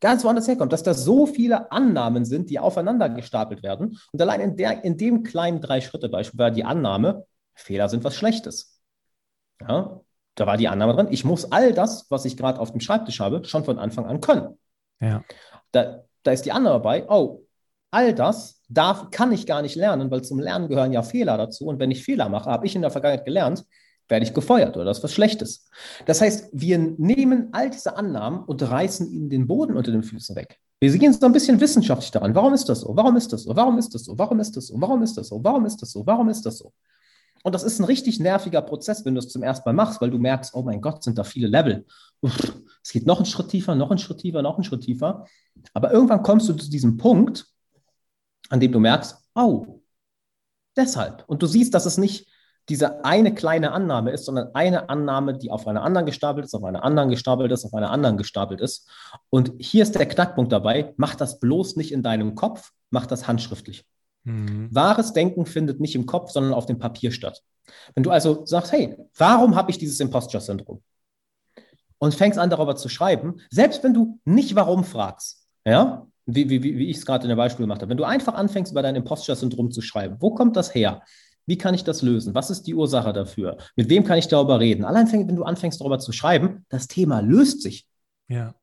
Ganz 0.00 0.24
woanders 0.24 0.46
herkommt, 0.46 0.72
dass 0.72 0.82
da 0.82 0.94
so 0.94 1.26
viele 1.26 1.72
Annahmen 1.72 2.24
sind, 2.24 2.50
die 2.50 2.58
aufeinander 2.58 3.08
gestapelt 3.08 3.62
werden. 3.62 3.98
Und 4.12 4.20
allein 4.20 4.40
in, 4.40 4.56
der, 4.56 4.84
in 4.84 4.96
dem 4.96 5.22
kleinen 5.22 5.60
Drei-Schritte-Beispiel 5.60 6.38
war 6.38 6.50
die 6.50 6.64
Annahme, 6.64 7.24
Fehler 7.54 7.88
sind 7.88 8.04
was 8.04 8.14
Schlechtes. 8.14 8.80
Ja, 9.66 10.00
da 10.34 10.46
war 10.46 10.58
die 10.58 10.68
Annahme 10.68 10.94
drin, 10.94 11.08
ich 11.10 11.24
muss 11.24 11.50
all 11.50 11.72
das, 11.72 12.10
was 12.10 12.26
ich 12.26 12.36
gerade 12.36 12.60
auf 12.60 12.70
dem 12.70 12.80
Schreibtisch 12.80 13.20
habe, 13.20 13.42
schon 13.44 13.64
von 13.64 13.78
Anfang 13.78 14.04
an 14.04 14.20
können. 14.20 14.58
Ja. 15.00 15.24
Da, 15.72 16.04
da 16.22 16.30
ist 16.30 16.44
die 16.44 16.52
Annahme 16.52 16.80
bei, 16.80 17.08
oh, 17.08 17.46
all 17.90 18.14
das 18.14 18.62
darf, 18.68 19.10
kann 19.10 19.32
ich 19.32 19.46
gar 19.46 19.62
nicht 19.62 19.76
lernen, 19.76 20.10
weil 20.10 20.22
zum 20.22 20.38
Lernen 20.38 20.68
gehören 20.68 20.92
ja 20.92 21.02
Fehler 21.02 21.38
dazu. 21.38 21.66
Und 21.66 21.78
wenn 21.78 21.90
ich 21.90 22.04
Fehler 22.04 22.28
mache, 22.28 22.50
habe 22.50 22.66
ich 22.66 22.74
in 22.74 22.82
der 22.82 22.90
Vergangenheit 22.90 23.24
gelernt, 23.24 23.64
werde 24.08 24.24
ich 24.24 24.34
gefeuert 24.34 24.76
oder 24.76 24.84
das 24.84 24.98
ist 24.98 25.04
was 25.04 25.12
Schlechtes. 25.12 25.68
Das 26.06 26.20
heißt, 26.20 26.50
wir 26.52 26.78
nehmen 26.78 27.48
all 27.52 27.70
diese 27.70 27.96
Annahmen 27.96 28.44
und 28.44 28.62
reißen 28.62 29.10
ihnen 29.10 29.30
den 29.30 29.46
Boden 29.46 29.76
unter 29.76 29.92
den 29.92 30.02
Füßen 30.02 30.36
weg. 30.36 30.58
Wir 30.78 30.96
gehen 30.98 31.12
so 31.12 31.24
ein 31.24 31.32
bisschen 31.32 31.58
wissenschaftlich 31.60 32.10
daran. 32.10 32.34
Warum 32.34 32.52
ist 32.52 32.68
das 32.68 32.80
so? 32.80 32.94
Warum 32.94 33.16
ist 33.16 33.32
das 33.32 33.44
so? 33.44 33.56
Warum 33.56 33.78
ist 33.78 33.94
das 33.94 34.04
so? 34.04 34.18
Warum 34.18 34.40
ist 34.40 34.56
das 34.56 34.66
so? 34.66 34.80
Warum 34.80 35.02
ist 35.02 35.16
das 35.16 35.28
so? 35.28 35.42
Warum 35.42 35.64
ist 35.64 35.80
das 35.80 35.90
so? 35.90 36.06
Warum 36.06 36.28
ist 36.28 36.46
das 36.46 36.58
so? 36.58 36.72
Und 37.42 37.54
das 37.54 37.62
ist 37.62 37.78
ein 37.78 37.84
richtig 37.84 38.18
nerviger 38.20 38.60
Prozess, 38.60 39.04
wenn 39.04 39.14
du 39.14 39.20
es 39.20 39.28
zum 39.28 39.42
ersten 39.42 39.68
Mal 39.68 39.72
machst, 39.72 40.00
weil 40.00 40.10
du 40.10 40.18
merkst, 40.18 40.54
oh 40.54 40.62
mein 40.62 40.80
Gott, 40.80 41.02
sind 41.02 41.16
da 41.16 41.24
viele 41.24 41.46
Level. 41.46 41.86
Uff, 42.20 42.60
es 42.82 42.90
geht 42.90 43.06
noch 43.06 43.18
einen 43.18 43.26
Schritt 43.26 43.48
tiefer, 43.48 43.74
noch 43.74 43.90
einen 43.90 43.98
Schritt 43.98 44.18
tiefer, 44.18 44.42
noch 44.42 44.56
einen 44.56 44.64
Schritt 44.64 44.82
tiefer. 44.82 45.26
Aber 45.72 45.92
irgendwann 45.92 46.22
kommst 46.22 46.48
du 46.48 46.54
zu 46.54 46.68
diesem 46.68 46.96
Punkt, 46.96 47.46
an 48.48 48.60
dem 48.60 48.72
du 48.72 48.80
merkst, 48.80 49.16
oh, 49.34 49.80
deshalb. 50.76 51.24
Und 51.26 51.42
du 51.42 51.46
siehst, 51.46 51.72
dass 51.72 51.86
es 51.86 51.98
nicht 51.98 52.28
diese 52.68 53.04
eine 53.04 53.34
kleine 53.34 53.72
Annahme 53.72 54.10
ist, 54.10 54.24
sondern 54.24 54.54
eine 54.54 54.88
Annahme, 54.88 55.38
die 55.38 55.50
auf 55.50 55.66
einer 55.68 55.82
anderen 55.82 56.06
gestapelt 56.06 56.46
ist, 56.46 56.54
auf 56.54 56.64
einer 56.64 56.82
anderen 56.82 57.10
gestapelt 57.10 57.52
ist, 57.52 57.64
auf 57.64 57.74
einer 57.74 57.90
anderen 57.90 58.16
gestapelt 58.16 58.60
ist. 58.60 58.88
Und 59.30 59.52
hier 59.58 59.82
ist 59.82 59.94
der 59.94 60.06
Knackpunkt 60.06 60.52
dabei, 60.52 60.92
mach 60.96 61.14
das 61.14 61.38
bloß 61.38 61.76
nicht 61.76 61.92
in 61.92 62.02
deinem 62.02 62.34
Kopf, 62.34 62.72
mach 62.90 63.06
das 63.06 63.28
handschriftlich. 63.28 63.84
Mhm. 64.24 64.68
Wahres 64.72 65.12
Denken 65.12 65.46
findet 65.46 65.80
nicht 65.80 65.94
im 65.94 66.06
Kopf, 66.06 66.30
sondern 66.30 66.54
auf 66.54 66.66
dem 66.66 66.78
Papier 66.78 67.12
statt. 67.12 67.42
Wenn 67.94 68.02
du 68.02 68.10
also 68.10 68.44
sagst, 68.44 68.72
hey, 68.72 68.96
warum 69.16 69.54
habe 69.54 69.70
ich 69.70 69.78
dieses 69.78 70.00
Imposture-Syndrom? 70.00 70.82
Und 71.98 72.14
fängst 72.14 72.38
an, 72.38 72.50
darüber 72.50 72.76
zu 72.76 72.88
schreiben, 72.88 73.40
selbst 73.50 73.82
wenn 73.82 73.94
du 73.94 74.18
nicht 74.24 74.54
warum 74.54 74.84
fragst, 74.84 75.46
ja, 75.64 76.06
wie, 76.26 76.50
wie, 76.50 76.62
wie 76.62 76.90
ich 76.90 76.98
es 76.98 77.06
gerade 77.06 77.22
in 77.24 77.28
der 77.28 77.36
Beispiel 77.36 77.64
gemacht 77.64 77.80
habe, 77.80 77.90
wenn 77.90 77.96
du 77.96 78.04
einfach 78.04 78.34
anfängst, 78.34 78.72
über 78.72 78.82
dein 78.82 78.96
Imposture-Syndrom 78.96 79.70
zu 79.70 79.80
schreiben, 79.80 80.16
wo 80.18 80.34
kommt 80.34 80.56
das 80.56 80.74
her? 80.74 81.02
Wie 81.46 81.56
kann 81.56 81.74
ich 81.74 81.84
das 81.84 82.02
lösen? 82.02 82.34
Was 82.34 82.50
ist 82.50 82.64
die 82.64 82.74
Ursache 82.74 83.12
dafür? 83.12 83.56
Mit 83.76 83.88
wem 83.88 84.04
kann 84.04 84.18
ich 84.18 84.28
darüber 84.28 84.60
reden? 84.60 84.84
Allein, 84.84 85.10
wenn 85.12 85.36
du 85.36 85.44
anfängst, 85.44 85.80
darüber 85.80 85.98
zu 85.98 86.12
schreiben, 86.12 86.66
das 86.68 86.88
Thema 86.88 87.20
löst 87.20 87.62
sich. 87.62 87.86
Ja. 88.28 88.54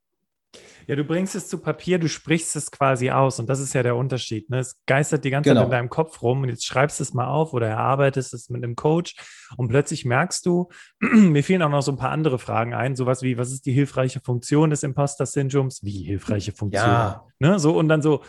Ja, 0.87 0.95
du 0.97 1.05
bringst 1.05 1.33
es 1.35 1.47
zu 1.47 1.59
Papier, 1.59 1.97
du 1.97 2.09
sprichst 2.09 2.55
es 2.55 2.69
quasi 2.69 3.09
aus 3.09 3.39
und 3.39 3.47
das 3.47 3.59
ist 3.59 3.73
ja 3.73 3.83
der 3.83 3.95
Unterschied. 3.95 4.49
Ne? 4.49 4.59
Es 4.59 4.81
geistert 4.85 5.23
die 5.23 5.29
ganze 5.29 5.49
genau. 5.49 5.61
Zeit 5.61 5.67
in 5.67 5.71
deinem 5.71 5.89
Kopf 5.89 6.21
rum 6.21 6.41
und 6.41 6.49
jetzt 6.49 6.65
schreibst 6.65 6.99
du 6.99 7.03
es 7.03 7.13
mal 7.13 7.27
auf 7.27 7.53
oder 7.53 7.67
erarbeitest 7.67 8.33
es 8.33 8.49
mit 8.49 8.63
einem 8.63 8.75
Coach 8.75 9.15
und 9.55 9.69
plötzlich 9.69 10.03
merkst 10.03 10.45
du, 10.45 10.69
mir 10.99 11.43
fielen 11.43 11.61
auch 11.61 11.69
noch 11.69 11.81
so 11.81 11.91
ein 11.91 11.97
paar 11.97 12.11
andere 12.11 12.37
Fragen 12.37 12.73
ein, 12.73 12.95
sowas 12.95 13.21
wie, 13.21 13.37
was 13.37 13.51
ist 13.51 13.65
die 13.65 13.71
hilfreiche 13.71 14.19
Funktion 14.19 14.71
des 14.71 14.83
Imposter-Syndroms? 14.83 15.83
Wie 15.83 16.03
hilfreiche 16.03 16.51
Funktion? 16.51 16.85
Ja. 16.85 17.25
Ne? 17.39 17.59
So 17.59 17.77
und 17.77 17.87
dann 17.87 18.01
so, 18.01 18.21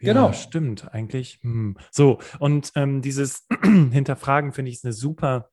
Genau. 0.00 0.28
Ja, 0.28 0.32
stimmt, 0.32 0.92
eigentlich. 0.92 1.38
Hm. 1.42 1.76
So, 1.90 2.18
und 2.38 2.72
ähm, 2.74 3.02
dieses 3.02 3.46
Hinterfragen 3.62 4.52
finde 4.52 4.70
ich 4.70 4.82
eine 4.82 4.92
super, 4.92 5.50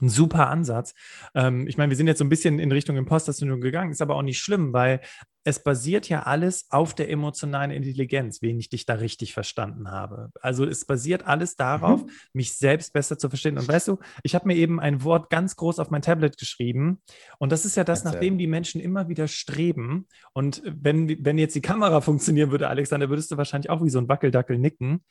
ein 0.00 0.08
super 0.08 0.48
Ansatz. 0.48 0.94
Ähm, 1.34 1.66
ich 1.68 1.76
meine, 1.76 1.90
wir 1.90 1.96
sind 1.96 2.06
jetzt 2.06 2.18
so 2.18 2.24
ein 2.24 2.30
bisschen 2.30 2.58
in 2.58 2.72
Richtung 2.72 2.96
Imposter-Syndrom 2.96 3.60
gegangen, 3.60 3.92
ist 3.92 4.02
aber 4.02 4.16
auch 4.16 4.22
nicht 4.22 4.38
schlimm, 4.38 4.72
weil 4.72 5.00
es 5.46 5.60
basiert 5.62 6.08
ja 6.08 6.24
alles 6.24 6.66
auf 6.70 6.92
der 6.92 7.08
emotionalen 7.08 7.70
Intelligenz, 7.70 8.42
wen 8.42 8.58
ich 8.58 8.68
dich 8.68 8.84
da 8.84 8.94
richtig 8.94 9.32
verstanden 9.32 9.92
habe. 9.92 10.32
Also 10.40 10.64
es 10.64 10.84
basiert 10.84 11.24
alles 11.24 11.54
darauf, 11.54 12.02
mhm. 12.02 12.10
mich 12.32 12.54
selbst 12.54 12.92
besser 12.92 13.16
zu 13.16 13.28
verstehen. 13.28 13.56
Und 13.56 13.68
weißt 13.68 13.86
du, 13.86 14.00
ich 14.24 14.34
habe 14.34 14.48
mir 14.48 14.56
eben 14.56 14.80
ein 14.80 15.04
Wort 15.04 15.30
ganz 15.30 15.54
groß 15.54 15.78
auf 15.78 15.88
mein 15.88 16.02
Tablet 16.02 16.36
geschrieben. 16.36 17.00
Und 17.38 17.52
das 17.52 17.64
ist 17.64 17.76
ja 17.76 17.84
das, 17.84 18.02
nach 18.02 18.16
dem 18.16 18.38
die 18.38 18.48
Menschen 18.48 18.80
immer 18.80 19.08
wieder 19.08 19.28
streben. 19.28 20.08
Und 20.32 20.62
wenn, 20.66 21.24
wenn 21.24 21.38
jetzt 21.38 21.54
die 21.54 21.60
Kamera 21.60 22.00
funktionieren 22.00 22.50
würde, 22.50 22.66
Alexander, 22.66 23.08
würdest 23.08 23.30
du 23.30 23.36
wahrscheinlich 23.36 23.70
auch 23.70 23.84
wie 23.84 23.90
so 23.90 24.00
ein 24.00 24.08
Wackeldackel 24.08 24.58
nicken. 24.58 25.04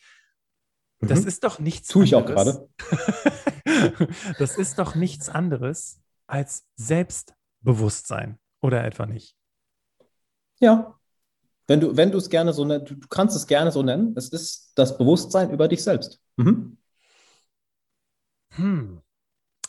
Das 0.99 1.21
mhm. 1.21 1.27
ist 1.29 1.45
doch 1.45 1.59
nichts 1.59 1.87
Tue 1.87 2.03
ich 2.03 2.13
anderes. 2.13 2.59
auch 2.59 2.67
gerade. 2.89 4.07
das 4.37 4.57
ist 4.57 4.79
doch 4.79 4.95
nichts 4.95 5.29
anderes 5.29 6.01
als 6.27 6.67
Selbstbewusstsein. 6.75 8.37
Oder 8.61 8.83
etwa 8.83 9.05
nicht? 9.05 9.37
Ja, 10.65 10.99
Wenn 11.67 11.79
du, 11.79 11.95
wenn 11.95 12.11
du 12.11 12.17
es 12.17 12.27
gerne 12.27 12.51
so 12.51 12.65
nennst, 12.65 12.89
du 12.89 13.07
kannst 13.07 13.35
es 13.35 13.45
gerne 13.45 13.71
so 13.71 13.83
nennen, 13.83 14.15
es 14.17 14.29
ist 14.29 14.71
das 14.73 14.97
Bewusstsein 14.97 15.51
über 15.51 15.67
dich 15.67 15.83
selbst. 15.83 16.19
Mhm. 16.37 16.77
Hm. 18.55 19.01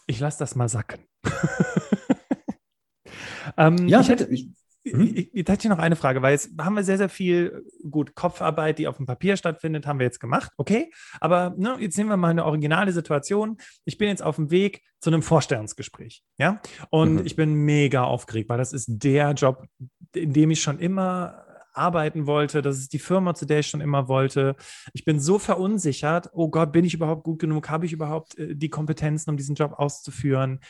Ich 0.06 0.20
lasse 0.20 0.38
das 0.38 0.54
mal 0.54 0.70
sacken. 0.70 1.04
ähm, 3.59 3.88
ja, 3.88 4.00
ich 4.00 4.09
hätte, 4.09 4.24
ich, 4.24 4.48
Mhm. 4.92 5.12
Ich, 5.14 5.35
ich 5.35 5.49
hätte 5.49 5.68
noch 5.68 5.79
eine 5.79 5.96
Frage, 5.96 6.22
weil 6.22 6.33
jetzt 6.33 6.51
haben 6.61 6.75
wir 6.75 6.85
sehr, 6.85 6.99
sehr 6.99 7.09
viel, 7.09 7.64
gut, 7.90 8.14
Kopfarbeit, 8.14 8.79
die 8.79 8.88
auf 8.88 8.96
dem 8.96 9.07
Papier 9.07 9.37
stattfindet, 9.37 9.87
haben 9.87 9.99
wir 9.99 10.07
jetzt 10.07 10.20
gemacht, 10.20 10.53
okay. 10.57 10.92
Aber 11.20 11.55
ne, 11.57 11.77
jetzt 11.81 11.96
nehmen 11.96 12.11
wir 12.11 12.16
mal 12.16 12.31
eine 12.31 12.44
originale 12.44 12.92
Situation. 12.92 13.59
Ich 13.85 13.99
bin 13.99 14.09
jetzt 14.09 14.22
auf 14.22 14.37
dem 14.37 14.51
Weg 14.51 14.83
zu 15.01 15.11
einem 15.11 15.22
Vorstellungsgespräch, 15.22 16.22
ja. 16.38 16.61
Und 16.90 17.14
mhm. 17.14 17.27
ich 17.27 17.37
bin 17.37 17.55
mega 17.55 18.05
aufgeregt, 18.05 18.49
weil 18.49 18.59
das 18.59 18.72
ist 18.72 18.87
der 18.88 19.33
Job, 19.33 19.66
in 20.14 20.33
dem 20.33 20.51
ich 20.51 20.62
schon 20.62 20.79
immer 20.79 21.46
arbeiten 21.77 22.27
wollte. 22.27 22.62
Das 22.62 22.79
ist 22.79 22.92
die 22.92 22.99
Firma, 22.99 23.35
zu 23.35 23.46
der 23.46 23.61
ich 23.61 23.66
schon 23.66 23.81
immer 23.81 24.09
wollte. 24.09 24.57
Ich 24.94 25.05
bin 25.05 25.20
so 25.20 25.38
verunsichert. 25.38 26.31
Oh 26.33 26.49
Gott, 26.49 26.72
bin 26.72 26.85
ich 26.85 26.94
überhaupt 26.94 27.25
gut 27.25 27.38
genug? 27.38 27.68
Habe 27.68 27.87
ich 27.87 27.92
überhaupt 27.92 28.38
äh, 28.38 28.55
die 28.55 28.70
Kompetenzen, 28.70 29.31
um 29.31 29.37
diesen 29.37 29.55
Job 29.55 29.75
auszuführen? 29.77 30.61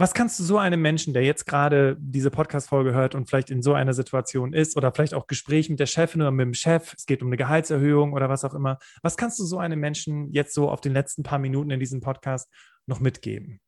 Was 0.00 0.14
kannst 0.14 0.38
du 0.38 0.44
so 0.44 0.58
einem 0.58 0.80
Menschen, 0.80 1.12
der 1.12 1.24
jetzt 1.24 1.44
gerade 1.44 1.96
diese 1.98 2.30
Podcast-Folge 2.30 2.94
hört 2.94 3.16
und 3.16 3.28
vielleicht 3.28 3.50
in 3.50 3.62
so 3.62 3.72
einer 3.72 3.92
Situation 3.94 4.52
ist 4.52 4.76
oder 4.76 4.92
vielleicht 4.92 5.12
auch 5.12 5.26
Gespräch 5.26 5.68
mit 5.68 5.80
der 5.80 5.86
Chefin 5.86 6.20
oder 6.20 6.30
mit 6.30 6.44
dem 6.44 6.54
Chef, 6.54 6.94
es 6.96 7.04
geht 7.04 7.20
um 7.20 7.28
eine 7.28 7.36
Gehaltserhöhung 7.36 8.12
oder 8.12 8.28
was 8.28 8.44
auch 8.44 8.54
immer, 8.54 8.78
was 9.02 9.16
kannst 9.16 9.40
du 9.40 9.44
so 9.44 9.58
einem 9.58 9.80
Menschen 9.80 10.32
jetzt 10.32 10.54
so 10.54 10.70
auf 10.70 10.80
den 10.80 10.92
letzten 10.92 11.24
paar 11.24 11.40
Minuten 11.40 11.72
in 11.72 11.80
diesem 11.80 12.00
Podcast 12.00 12.48
noch 12.86 13.00
mitgeben 13.00 13.60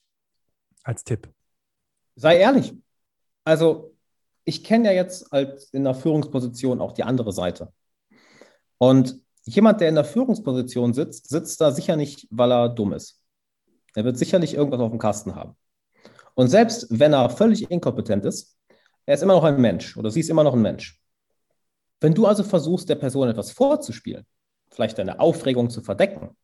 als 0.85 1.03
Tipp? 1.03 1.29
Sei 2.15 2.39
ehrlich. 2.39 2.75
Also, 3.43 3.97
ich 4.45 4.63
kenne 4.63 4.85
ja 4.85 4.93
jetzt 4.93 5.33
als 5.33 5.65
in 5.73 5.83
der 5.83 5.97
Führungsposition 5.97 6.81
auch 6.81 6.93
die 6.93 7.03
andere 7.03 7.33
Seite. 7.33 7.73
Und 8.79 9.21
jemand, 9.43 9.81
der 9.81 9.89
in 9.89 9.97
der 9.97 10.05
Führungsposition 10.05 10.95
sitzt, 10.95 11.29
sitzt 11.29 11.61
da 11.61 11.73
sicher 11.73 11.97
nicht, 11.97 12.29
weil 12.31 12.53
er 12.53 12.69
dumm 12.69 12.93
ist. 12.93 13.21
Er 13.97 14.05
wird 14.05 14.17
sicherlich 14.17 14.55
irgendwas 14.55 14.81
auf 14.81 14.91
dem 14.91 15.01
Kasten 15.01 15.35
haben. 15.35 15.57
Und 16.35 16.49
selbst 16.49 16.87
wenn 16.91 17.13
er 17.13 17.31
völlig 17.31 17.71
inkompetent 17.71 18.25
ist, 18.25 18.57
er 19.07 19.15
ist 19.15 19.23
immer 19.23 19.35
noch 19.35 19.45
ein 19.45 19.61
Mensch 19.61 19.97
oder 19.97 20.11
sie 20.11 20.21
ist 20.21 20.31
immer 20.31 20.45
noch 20.45 20.55
ein 20.55 20.63
Mensch. 20.63 21.01
Wenn 22.01 22.15
du 22.15 22.27
also 22.27 22.43
versuchst, 22.43 22.89
der 22.89 22.95
Person 22.95 23.29
etwas 23.29 23.51
vorzuspielen, 23.51 24.27
vielleicht 24.71 24.99
deine 24.99 25.21
Aufregung 25.21 25.69
zu 25.71 25.83
verdecken, 25.83 26.37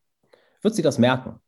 wird 0.61 0.75
sie 0.75 0.81
das 0.81 0.97
merken. 0.97 1.39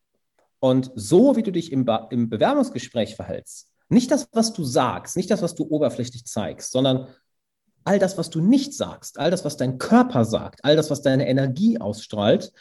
Und 0.60 0.92
so 0.96 1.36
wie 1.36 1.44
du 1.44 1.52
dich 1.52 1.72
im, 1.72 1.86
Be 1.86 2.08
im 2.10 2.30
Bewerbungsgespräch 2.30 3.16
verhältst, 3.16 3.70
nicht 3.88 4.12
das, 4.12 4.28
was 4.32 4.54
du 4.54 4.64
sagst, 4.64 5.18
nicht 5.18 5.32
das, 5.32 5.42
was 5.42 5.56
du 5.56 5.64
oberflächlich 5.64 6.26
zeigst, 6.26 6.72
sondern 6.72 7.08
all 7.84 7.98
das, 7.98 8.18
was 8.18 8.30
du 8.30 8.40
nicht 8.40 8.74
sagst, 8.74 9.20
all 9.20 9.32
das, 9.32 9.46
was 9.46 9.58
dein 9.58 9.78
Körper 9.78 10.26
sagt, 10.26 10.64
all 10.64 10.76
das, 10.76 10.90
was 10.90 11.02
deine 11.02 11.28
Energie 11.28 11.80
ausstrahlt, 11.80 12.52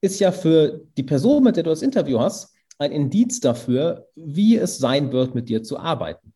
ist 0.00 0.18
ja 0.18 0.32
für 0.32 0.80
die 0.96 1.02
Person, 1.02 1.44
mit 1.44 1.56
der 1.56 1.64
du 1.64 1.70
das 1.70 1.82
Interview 1.82 2.18
hast, 2.20 2.54
ein 2.82 2.92
Indiz 2.92 3.40
dafür, 3.40 4.08
wie 4.14 4.56
es 4.56 4.78
sein 4.78 5.12
wird, 5.12 5.34
mit 5.34 5.48
dir 5.48 5.62
zu 5.62 5.78
arbeiten. 5.78 6.32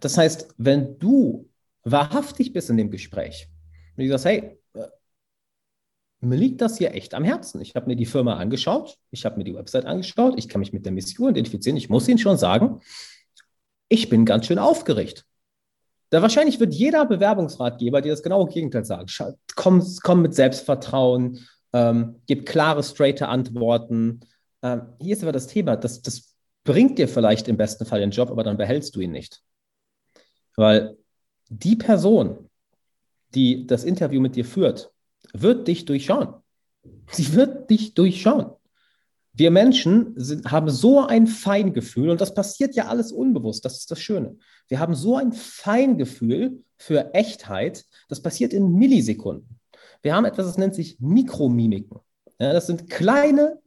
Das 0.00 0.18
heißt, 0.18 0.54
wenn 0.58 0.98
du 0.98 1.48
wahrhaftig 1.84 2.52
bist 2.52 2.70
in 2.70 2.76
dem 2.76 2.90
Gespräch 2.90 3.48
und 3.96 4.04
du 4.04 4.08
sagst, 4.08 4.24
hey, 4.24 4.58
äh, 4.74 4.86
mir 6.20 6.36
liegt 6.36 6.60
das 6.60 6.78
hier 6.78 6.94
echt 6.94 7.14
am 7.14 7.24
Herzen. 7.24 7.60
Ich 7.60 7.74
habe 7.74 7.86
mir 7.86 7.96
die 7.96 8.06
Firma 8.06 8.36
angeschaut, 8.36 8.96
ich 9.10 9.24
habe 9.24 9.38
mir 9.38 9.44
die 9.44 9.54
Website 9.54 9.86
angeschaut, 9.86 10.34
ich 10.36 10.48
kann 10.48 10.60
mich 10.60 10.72
mit 10.72 10.84
der 10.84 10.92
Mission 10.92 11.30
identifizieren. 11.30 11.76
Ich 11.76 11.88
muss 11.88 12.08
Ihnen 12.08 12.18
schon 12.18 12.38
sagen, 12.38 12.80
ich 13.88 14.08
bin 14.08 14.24
ganz 14.24 14.46
schön 14.46 14.58
aufgeregt. 14.58 15.24
Da 16.10 16.22
wahrscheinlich 16.22 16.60
wird 16.60 16.74
jeder 16.74 17.04
Bewerbungsratgeber 17.04 18.00
dir 18.00 18.12
das 18.12 18.22
genaue 18.22 18.48
Gegenteil 18.48 18.84
sagen. 18.84 19.06
Komm, 19.56 19.84
komm 20.02 20.22
mit 20.22 20.34
Selbstvertrauen, 20.34 21.46
ähm, 21.72 22.22
gib 22.26 22.46
klare, 22.46 22.82
straighte 22.82 23.28
Antworten, 23.28 24.20
ähm, 24.66 24.82
hier 25.00 25.14
ist 25.14 25.22
aber 25.22 25.32
das 25.32 25.46
Thema, 25.46 25.76
das, 25.76 26.02
das 26.02 26.34
bringt 26.64 26.98
dir 26.98 27.08
vielleicht 27.08 27.46
im 27.48 27.56
besten 27.56 27.86
Fall 27.86 28.00
den 28.00 28.10
Job, 28.10 28.30
aber 28.30 28.42
dann 28.42 28.56
behältst 28.56 28.96
du 28.96 29.00
ihn 29.00 29.12
nicht. 29.12 29.42
Weil 30.56 30.96
die 31.48 31.76
Person, 31.76 32.50
die 33.34 33.66
das 33.66 33.84
Interview 33.84 34.20
mit 34.20 34.34
dir 34.34 34.44
führt, 34.44 34.92
wird 35.32 35.68
dich 35.68 35.84
durchschauen. 35.84 36.34
Sie 37.10 37.34
wird 37.34 37.70
dich 37.70 37.94
durchschauen. 37.94 38.50
Wir 39.32 39.50
Menschen 39.50 40.14
sind, 40.16 40.50
haben 40.50 40.70
so 40.70 41.04
ein 41.04 41.26
Feingefühl, 41.26 42.10
und 42.10 42.20
das 42.20 42.34
passiert 42.34 42.74
ja 42.74 42.86
alles 42.86 43.12
unbewusst, 43.12 43.64
das 43.64 43.78
ist 43.78 43.90
das 43.90 44.00
Schöne. 44.00 44.38
Wir 44.66 44.80
haben 44.80 44.94
so 44.94 45.16
ein 45.16 45.32
Feingefühl 45.32 46.64
für 46.78 47.12
Echtheit, 47.14 47.84
das 48.08 48.22
passiert 48.22 48.52
in 48.52 48.72
Millisekunden. 48.72 49.60
Wir 50.02 50.14
haben 50.14 50.24
etwas, 50.24 50.46
das 50.46 50.58
nennt 50.58 50.74
sich 50.74 50.98
Mikromimiken. 51.00 52.00
Ja, 52.38 52.52
das 52.52 52.66
sind 52.66 52.88
kleine 52.88 53.60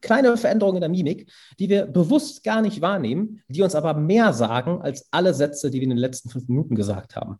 kleine 0.00 0.36
Veränderungen 0.36 0.76
in 0.76 0.80
der 0.80 0.90
Mimik, 0.90 1.30
die 1.58 1.68
wir 1.68 1.86
bewusst 1.86 2.44
gar 2.44 2.62
nicht 2.62 2.80
wahrnehmen, 2.80 3.42
die 3.48 3.62
uns 3.62 3.74
aber 3.74 3.94
mehr 3.94 4.32
sagen 4.32 4.80
als 4.82 5.08
alle 5.10 5.34
Sätze, 5.34 5.70
die 5.70 5.78
wir 5.78 5.84
in 5.84 5.90
den 5.90 5.98
letzten 5.98 6.30
fünf 6.30 6.48
Minuten 6.48 6.74
gesagt 6.74 7.16
haben. 7.16 7.38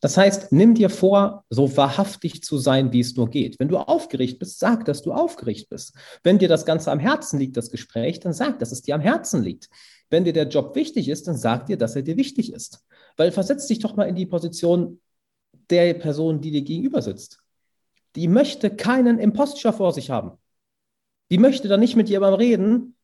Das 0.00 0.18
heißt, 0.18 0.52
nimm 0.52 0.74
dir 0.74 0.90
vor, 0.90 1.46
so 1.48 1.78
wahrhaftig 1.78 2.42
zu 2.42 2.58
sein, 2.58 2.92
wie 2.92 3.00
es 3.00 3.16
nur 3.16 3.30
geht. 3.30 3.58
Wenn 3.58 3.68
du 3.68 3.78
aufgeregt 3.78 4.38
bist, 4.38 4.58
sag, 4.58 4.84
dass 4.84 5.00
du 5.00 5.12
aufgeregt 5.12 5.70
bist. 5.70 5.94
Wenn 6.22 6.38
dir 6.38 6.48
das 6.48 6.66
Ganze 6.66 6.92
am 6.92 6.98
Herzen 6.98 7.38
liegt, 7.38 7.56
das 7.56 7.70
Gespräch, 7.70 8.20
dann 8.20 8.34
sag, 8.34 8.58
dass 8.58 8.70
es 8.70 8.82
dir 8.82 8.96
am 8.96 9.00
Herzen 9.00 9.42
liegt. 9.42 9.70
Wenn 10.10 10.24
dir 10.24 10.34
der 10.34 10.48
Job 10.48 10.74
wichtig 10.74 11.08
ist, 11.08 11.26
dann 11.26 11.38
sag 11.38 11.64
dir, 11.66 11.78
dass 11.78 11.96
er 11.96 12.02
dir 12.02 12.18
wichtig 12.18 12.52
ist. 12.52 12.84
Weil 13.16 13.32
versetz 13.32 13.66
dich 13.66 13.78
doch 13.78 13.96
mal 13.96 14.04
in 14.04 14.14
die 14.14 14.26
Position 14.26 15.00
der 15.70 15.94
Person, 15.94 16.42
die 16.42 16.50
dir 16.50 16.62
gegenüber 16.62 17.00
sitzt. 17.00 17.38
Die 18.14 18.28
möchte 18.28 18.68
keinen 18.70 19.18
Impostor 19.18 19.72
vor 19.72 19.92
sich 19.92 20.10
haben. 20.10 20.32
Die 21.34 21.38
möchte 21.38 21.66
dann 21.66 21.80
nicht 21.80 21.96
mit 21.96 22.08
jemandem 22.08 22.38
reden, 22.38 22.96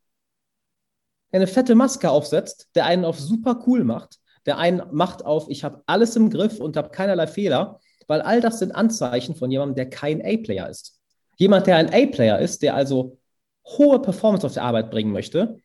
der 1.32 1.40
eine 1.40 1.48
fette 1.48 1.74
Maske 1.74 2.08
aufsetzt, 2.08 2.68
der 2.76 2.86
einen 2.86 3.04
auf 3.04 3.18
super 3.18 3.64
cool 3.66 3.82
macht, 3.82 4.20
der 4.46 4.56
einen 4.56 4.82
macht 4.92 5.24
auf, 5.24 5.48
ich 5.48 5.64
habe 5.64 5.82
alles 5.86 6.14
im 6.14 6.30
Griff 6.30 6.60
und 6.60 6.76
habe 6.76 6.90
keinerlei 6.90 7.26
Fehler, 7.26 7.80
weil 8.06 8.20
all 8.20 8.40
das 8.40 8.60
sind 8.60 8.70
Anzeichen 8.70 9.34
von 9.34 9.50
jemandem, 9.50 9.74
der 9.74 9.90
kein 9.90 10.22
A-Player 10.24 10.68
ist. 10.68 11.00
Jemand, 11.38 11.66
der 11.66 11.74
ein 11.74 11.92
A-Player 11.92 12.38
ist, 12.38 12.62
der 12.62 12.76
also 12.76 13.18
hohe 13.66 14.00
Performance 14.00 14.46
auf 14.46 14.54
der 14.54 14.62
Arbeit 14.62 14.92
bringen 14.92 15.10
möchte, 15.10 15.58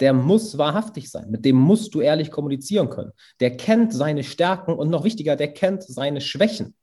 der 0.00 0.12
muss 0.12 0.58
wahrhaftig 0.58 1.12
sein. 1.12 1.30
Mit 1.30 1.44
dem 1.44 1.54
musst 1.54 1.94
du 1.94 2.00
ehrlich 2.00 2.32
kommunizieren 2.32 2.90
können. 2.90 3.12
Der 3.38 3.56
kennt 3.56 3.92
seine 3.92 4.24
Stärken 4.24 4.72
und 4.74 4.90
noch 4.90 5.04
wichtiger, 5.04 5.36
der 5.36 5.52
kennt 5.52 5.84
seine 5.84 6.20
Schwächen. 6.20 6.74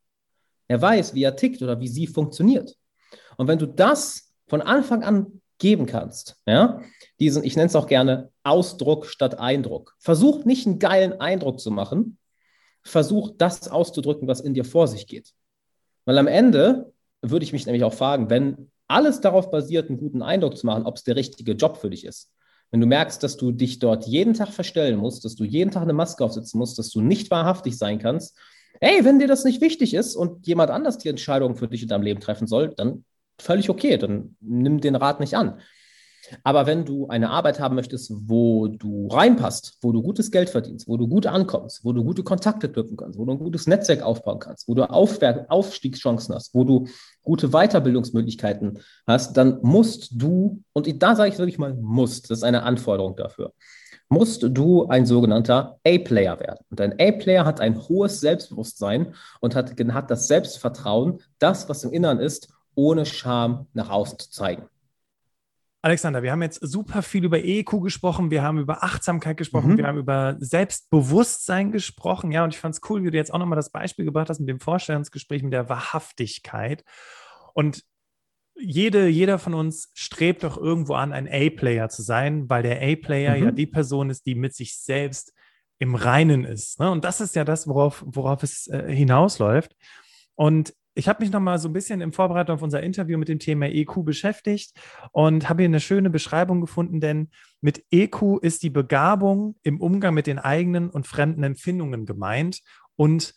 Er 0.69 0.81
weiß, 0.81 1.13
wie 1.13 1.23
er 1.23 1.35
tickt 1.35 1.61
oder 1.61 1.81
wie 1.81 1.89
sie 1.89 2.07
funktioniert. 2.07 2.77
Und 3.35 3.49
wenn 3.49 3.59
du 3.59 3.65
das 3.65 4.24
von 4.47 4.61
Anfang 4.61 5.03
an 5.03 5.41
geben 5.57 5.85
kannst, 5.85 6.37
ja, 6.45 6.81
diesen, 7.19 7.43
ich 7.43 7.55
nenne 7.55 7.67
es 7.67 7.75
auch 7.75 7.87
gerne 7.87 8.31
Ausdruck 8.43 9.05
statt 9.05 9.39
Eindruck. 9.39 9.95
Versuch 9.99 10.45
nicht 10.45 10.67
einen 10.67 10.79
geilen 10.79 11.19
Eindruck 11.19 11.59
zu 11.59 11.71
machen, 11.71 12.17
versuch 12.83 13.31
das 13.37 13.69
auszudrücken, 13.69 14.27
was 14.27 14.41
in 14.41 14.53
dir 14.53 14.65
vor 14.65 14.87
sich 14.87 15.07
geht. 15.07 15.31
Weil 16.05 16.17
am 16.17 16.27
Ende 16.27 16.93
würde 17.21 17.45
ich 17.45 17.53
mich 17.53 17.65
nämlich 17.65 17.83
auch 17.83 17.93
fragen, 17.93 18.29
wenn 18.29 18.69
alles 18.87 19.21
darauf 19.21 19.49
basiert, 19.49 19.89
einen 19.89 19.97
guten 19.97 20.21
Eindruck 20.21 20.57
zu 20.57 20.65
machen, 20.65 20.85
ob 20.85 20.97
es 20.97 21.03
der 21.03 21.15
richtige 21.15 21.53
Job 21.53 21.77
für 21.77 21.89
dich 21.89 22.05
ist. 22.05 22.31
Wenn 22.71 22.81
du 22.81 22.87
merkst, 22.87 23.23
dass 23.23 23.37
du 23.37 23.51
dich 23.51 23.79
dort 23.79 24.05
jeden 24.05 24.33
Tag 24.33 24.49
verstellen 24.49 24.97
musst, 24.97 25.25
dass 25.25 25.35
du 25.35 25.43
jeden 25.43 25.71
Tag 25.71 25.83
eine 25.83 25.93
Maske 25.93 26.23
aufsetzen 26.23 26.57
musst, 26.59 26.77
dass 26.77 26.89
du 26.89 27.01
nicht 27.01 27.31
wahrhaftig 27.31 27.77
sein 27.77 27.99
kannst, 27.99 28.37
ey, 28.81 29.05
wenn 29.05 29.19
dir 29.19 29.27
das 29.27 29.45
nicht 29.45 29.61
wichtig 29.61 29.93
ist 29.93 30.15
und 30.15 30.45
jemand 30.45 30.69
anders 30.69 30.97
die 30.97 31.09
Entscheidung 31.09 31.55
für 31.55 31.67
dich 31.67 31.81
in 31.81 31.87
deinem 31.87 32.03
Leben 32.03 32.19
treffen 32.19 32.47
soll, 32.47 32.73
dann 32.75 33.05
völlig 33.39 33.69
okay, 33.69 33.97
dann 33.97 34.35
nimm 34.41 34.81
den 34.81 34.95
Rat 34.95 35.19
nicht 35.19 35.35
an. 35.35 35.59
Aber 36.43 36.65
wenn 36.65 36.85
du 36.85 37.07
eine 37.07 37.29
Arbeit 37.29 37.59
haben 37.59 37.75
möchtest, 37.75 38.11
wo 38.11 38.67
du 38.67 39.07
reinpasst, 39.07 39.77
wo 39.81 39.91
du 39.91 40.01
gutes 40.01 40.31
Geld 40.31 40.49
verdienst, 40.49 40.87
wo 40.87 40.97
du 40.97 41.07
gut 41.07 41.27
ankommst, 41.27 41.83
wo 41.83 41.93
du 41.93 42.03
gute 42.03 42.23
Kontakte 42.23 42.71
knüpfen 42.71 42.97
kannst, 42.97 43.19
wo 43.19 43.25
du 43.25 43.31
ein 43.31 43.39
gutes 43.39 43.67
Netzwerk 43.67 44.01
aufbauen 44.01 44.39
kannst, 44.39 44.67
wo 44.67 44.73
du 44.73 44.89
Aufwer 44.89 45.45
Aufstiegschancen 45.49 46.35
hast, 46.35 46.53
wo 46.53 46.63
du 46.63 46.87
gute 47.21 47.49
Weiterbildungsmöglichkeiten 47.49 48.79
hast, 49.07 49.35
dann 49.37 49.59
musst 49.61 50.09
du, 50.11 50.63
und 50.73 51.01
da 51.01 51.15
sage 51.15 51.29
ich 51.29 51.37
wirklich 51.37 51.59
mal 51.59 51.73
musst, 51.73 52.29
das 52.29 52.39
ist 52.39 52.43
eine 52.43 52.63
Anforderung 52.63 53.15
dafür, 53.15 53.53
musst 54.07 54.43
du 54.43 54.87
ein 54.87 55.05
sogenannter 55.05 55.79
A-Player 55.85 56.39
werden. 56.39 56.63
Und 56.69 56.79
ein 56.79 56.93
A-Player 56.93 57.45
hat 57.45 57.59
ein 57.59 57.87
hohes 57.87 58.19
Selbstbewusstsein 58.19 59.15
und 59.41 59.55
hat, 59.55 59.71
hat 59.79 60.11
das 60.11 60.27
Selbstvertrauen, 60.27 61.21
das, 61.39 61.67
was 61.69 61.83
im 61.83 61.91
Inneren 61.91 62.19
ist, 62.19 62.54
ohne 62.75 63.05
Scham 63.05 63.67
nach 63.73 63.89
außen 63.89 64.19
zu 64.19 64.29
zeigen. 64.31 64.67
Alexander, 65.81 66.23
wir 66.23 66.31
haben 66.31 66.41
jetzt 66.41 66.61
super 66.61 67.03
viel 67.03 67.25
über 67.25 67.37
EQ 67.37 67.83
gesprochen, 67.83 68.31
wir 68.31 68.41
haben 68.41 68.57
über 68.57 68.83
Achtsamkeit 68.83 69.37
gesprochen, 69.37 69.73
mhm. 69.73 69.77
wir 69.77 69.85
haben 69.85 69.99
über 69.99 70.35
Selbstbewusstsein 70.39 71.71
gesprochen, 71.71 72.31
ja, 72.31 72.43
und 72.43 72.55
ich 72.55 72.59
fand 72.59 72.73
es 72.73 72.81
cool, 72.89 73.03
wie 73.03 73.11
du 73.11 73.17
jetzt 73.17 73.31
auch 73.31 73.37
nochmal 73.37 73.55
das 73.55 73.69
Beispiel 73.69 74.03
gebracht 74.03 74.31
hast 74.31 74.39
mit 74.39 74.49
dem 74.49 74.59
Vorstellungsgespräch, 74.59 75.43
mit 75.43 75.53
der 75.53 75.69
Wahrhaftigkeit. 75.69 76.83
Und 77.53 77.83
jede, 78.55 79.07
jeder 79.07 79.37
von 79.37 79.53
uns 79.53 79.91
strebt 79.93 80.43
doch 80.43 80.57
irgendwo 80.57 80.95
an, 80.95 81.13
ein 81.13 81.27
A-Player 81.27 81.89
zu 81.89 82.01
sein, 82.01 82.49
weil 82.49 82.63
der 82.63 82.81
A-Player 82.81 83.37
mhm. 83.37 83.43
ja 83.43 83.51
die 83.51 83.67
Person 83.67 84.09
ist, 84.09 84.25
die 84.25 84.33
mit 84.33 84.55
sich 84.55 84.79
selbst 84.79 85.33
im 85.77 85.93
Reinen 85.93 86.45
ist. 86.45 86.79
Ne? 86.79 86.89
Und 86.89 87.05
das 87.05 87.21
ist 87.21 87.35
ja 87.35 87.43
das, 87.43 87.67
worauf, 87.67 88.03
worauf 88.07 88.41
es 88.41 88.67
äh, 88.67 88.91
hinausläuft. 88.91 89.75
Und 90.33 90.73
ich 90.95 91.09
habe 91.09 91.21
mich 91.21 91.31
noch 91.31 91.41
mal 91.41 91.59
so 91.59 91.67
ein 91.67 91.73
bisschen 91.73 91.99
im 91.99 92.13
Vorbereitung 92.13 92.55
auf 92.55 92.61
unser 92.61 92.81
Interview 92.81 93.17
mit 93.17 93.27
dem 93.27 93.39
Thema 93.39 93.67
EQ 93.67 94.05
beschäftigt 94.05 94.73
und 95.11 95.49
habe 95.49 95.63
hier 95.63 95.69
eine 95.69 95.81
schöne 95.81 96.09
Beschreibung 96.09 96.61
gefunden, 96.61 97.01
denn 97.01 97.29
mit 97.59 97.83
EQ 97.91 98.39
ist 98.41 98.63
die 98.63 98.69
Begabung 98.69 99.57
im 99.61 99.81
Umgang 99.81 100.13
mit 100.13 100.25
den 100.25 100.39
eigenen 100.39 100.89
und 100.89 101.05
fremden 101.05 101.43
Empfindungen 101.43 102.05
gemeint. 102.05 102.61
Und 102.95 103.33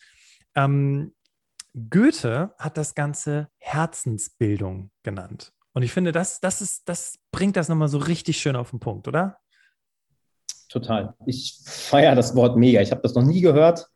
ähm, 0.54 1.12
Goethe 1.90 2.54
hat 2.58 2.76
das 2.76 2.94
Ganze 2.94 3.48
Herzensbildung 3.58 4.90
genannt. 5.02 5.52
Und 5.72 5.82
ich 5.82 5.92
finde, 5.92 6.12
das, 6.12 6.40
das, 6.40 6.60
ist, 6.60 6.88
das 6.88 7.18
bringt 7.32 7.56
das 7.56 7.68
nochmal 7.68 7.88
so 7.88 7.98
richtig 7.98 8.38
schön 8.38 8.56
auf 8.56 8.70
den 8.70 8.80
Punkt, 8.80 9.08
oder? 9.08 9.38
Total. 10.68 11.14
Ich 11.26 11.58
feiere 11.64 12.14
das 12.14 12.36
Wort 12.36 12.56
mega. 12.56 12.80
Ich 12.80 12.92
habe 12.92 13.02
das 13.02 13.14
noch 13.14 13.24
nie 13.24 13.40
gehört. 13.40 13.88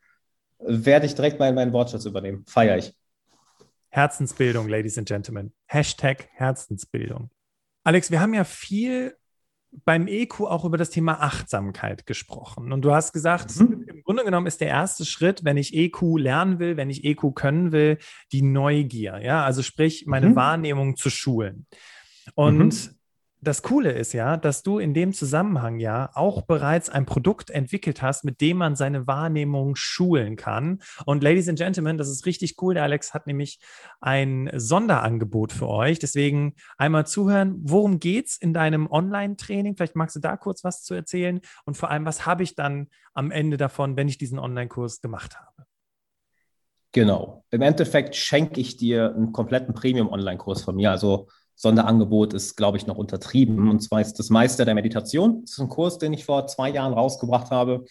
Werde 0.59 1.07
ich 1.07 1.14
direkt 1.14 1.38
mal 1.38 1.48
in 1.48 1.55
meinen 1.55 1.72
Wortschatz 1.72 2.05
übernehmen. 2.07 2.44
Feiere 2.46 2.79
ich. 2.79 2.94
Herzensbildung, 3.92 4.68
Ladies 4.68 4.96
and 4.96 5.07
Gentlemen. 5.07 5.52
Hashtag 5.66 6.26
Herzensbildung. 6.33 7.31
Alex, 7.85 8.11
wir 8.11 8.22
haben 8.22 8.33
ja 8.33 8.44
viel 8.44 9.14
beim 9.85 10.07
EQ 10.07 10.40
auch 10.40 10.64
über 10.64 10.78
das 10.78 10.88
Thema 10.88 11.20
Achtsamkeit 11.20 12.07
gesprochen. 12.07 12.72
Und 12.72 12.83
du 12.83 12.94
hast 12.94 13.12
gesagt, 13.12 13.55
mhm. 13.61 13.85
im 13.87 14.02
Grunde 14.02 14.24
genommen 14.24 14.46
ist 14.46 14.62
der 14.62 14.68
erste 14.68 15.05
Schritt, 15.05 15.44
wenn 15.44 15.59
ich 15.59 15.74
EQ 15.74 16.16
lernen 16.16 16.59
will, 16.59 16.78
wenn 16.78 16.88
ich 16.88 17.05
EQ 17.05 17.35
können 17.35 17.72
will, 17.72 17.98
die 18.33 18.40
Neugier. 18.40 19.20
Ja, 19.22 19.44
also 19.44 19.62
sprich, 19.62 20.07
meine 20.07 20.31
mhm. 20.31 20.37
Wahrnehmung 20.37 20.96
zu 20.96 21.11
schulen. 21.11 21.66
Und 22.35 22.68
mhm 22.68 23.02
das 23.44 23.62
Coole 23.62 23.90
ist 23.90 24.12
ja, 24.12 24.37
dass 24.37 24.62
du 24.62 24.78
in 24.78 24.94
dem 24.94 25.12
Zusammenhang 25.12 25.81
ja 25.81 26.11
auch 26.14 26.42
bereits 26.42 26.88
ein 26.88 27.07
Produkt 27.07 27.50
entwickelt 27.50 28.00
hast, 28.00 28.24
mit 28.24 28.40
dem 28.40 28.57
man 28.57 28.76
seine 28.76 29.09
Wahrnehmung 29.09 29.74
schulen 29.74 30.37
kann. 30.37 30.81
Und 31.07 31.24
Ladies 31.24 31.48
and 31.48 31.59
Gentlemen, 31.59 31.98
das 31.98 32.09
ist 32.09 32.24
richtig 32.24 32.55
cool. 32.62 32.74
Der 32.74 32.85
Alex 32.85 33.14
hat 33.14 33.26
nämlich 33.26 33.59
ein 34.00 34.48
Sonderangebot 34.55 35.52
für 35.52 35.68
euch. 35.68 35.98
Deswegen 35.98 36.55
einmal 36.78 37.05
zuhören, 37.05 37.57
worum 37.62 37.98
geht 37.98 38.28
es 38.28 38.37
in 38.37 38.55
deinem 38.55 38.88
Online-Training? 38.88 39.76
Vielleicht 39.76 39.96
magst 39.96 40.14
du 40.14 40.20
da 40.20 40.37
kurz 40.37 40.62
was 40.62 40.85
zu 40.85 40.94
erzählen. 40.94 41.40
Und 41.64 41.76
vor 41.76 41.90
allem, 41.90 42.07
was 42.07 42.24
habe 42.24 42.44
ich 42.44 42.55
dann 42.55 42.87
am 43.12 43.33
Ende 43.33 43.57
davon, 43.57 43.96
wenn 43.96 44.07
ich 44.07 44.18
diesen 44.18 44.38
Online-Kurs 44.38 45.00
gemacht 45.00 45.37
habe? 45.37 45.66
Genau. 46.92 47.44
Im 47.50 47.62
Endeffekt 47.62 48.14
schenke 48.14 48.61
ich 48.61 48.76
dir 48.76 49.12
einen 49.14 49.33
kompletten 49.33 49.74
Premium-Online-Kurs 49.74 50.62
von 50.62 50.76
mir. 50.76 50.92
Also 50.92 51.26
Sonderangebot 51.62 52.35
ist, 52.35 52.57
glaube 52.57 52.77
ich, 52.77 52.87
noch 52.87 52.96
untertrieben. 52.96 53.68
Und 53.68 53.81
zwar 53.81 54.01
ist 54.01 54.18
das 54.18 54.31
Meister 54.31 54.64
der 54.64 54.75
Meditation. 54.75 55.42
Das 55.42 55.53
ist 55.53 55.61
ein 55.61 55.68
Kurs, 55.68 55.98
den 55.98 56.12
ich 56.12 56.25
vor 56.25 56.46
zwei 56.48 56.70
Jahren 56.70 56.92
rausgebracht 56.92 57.51
habe 57.51 57.85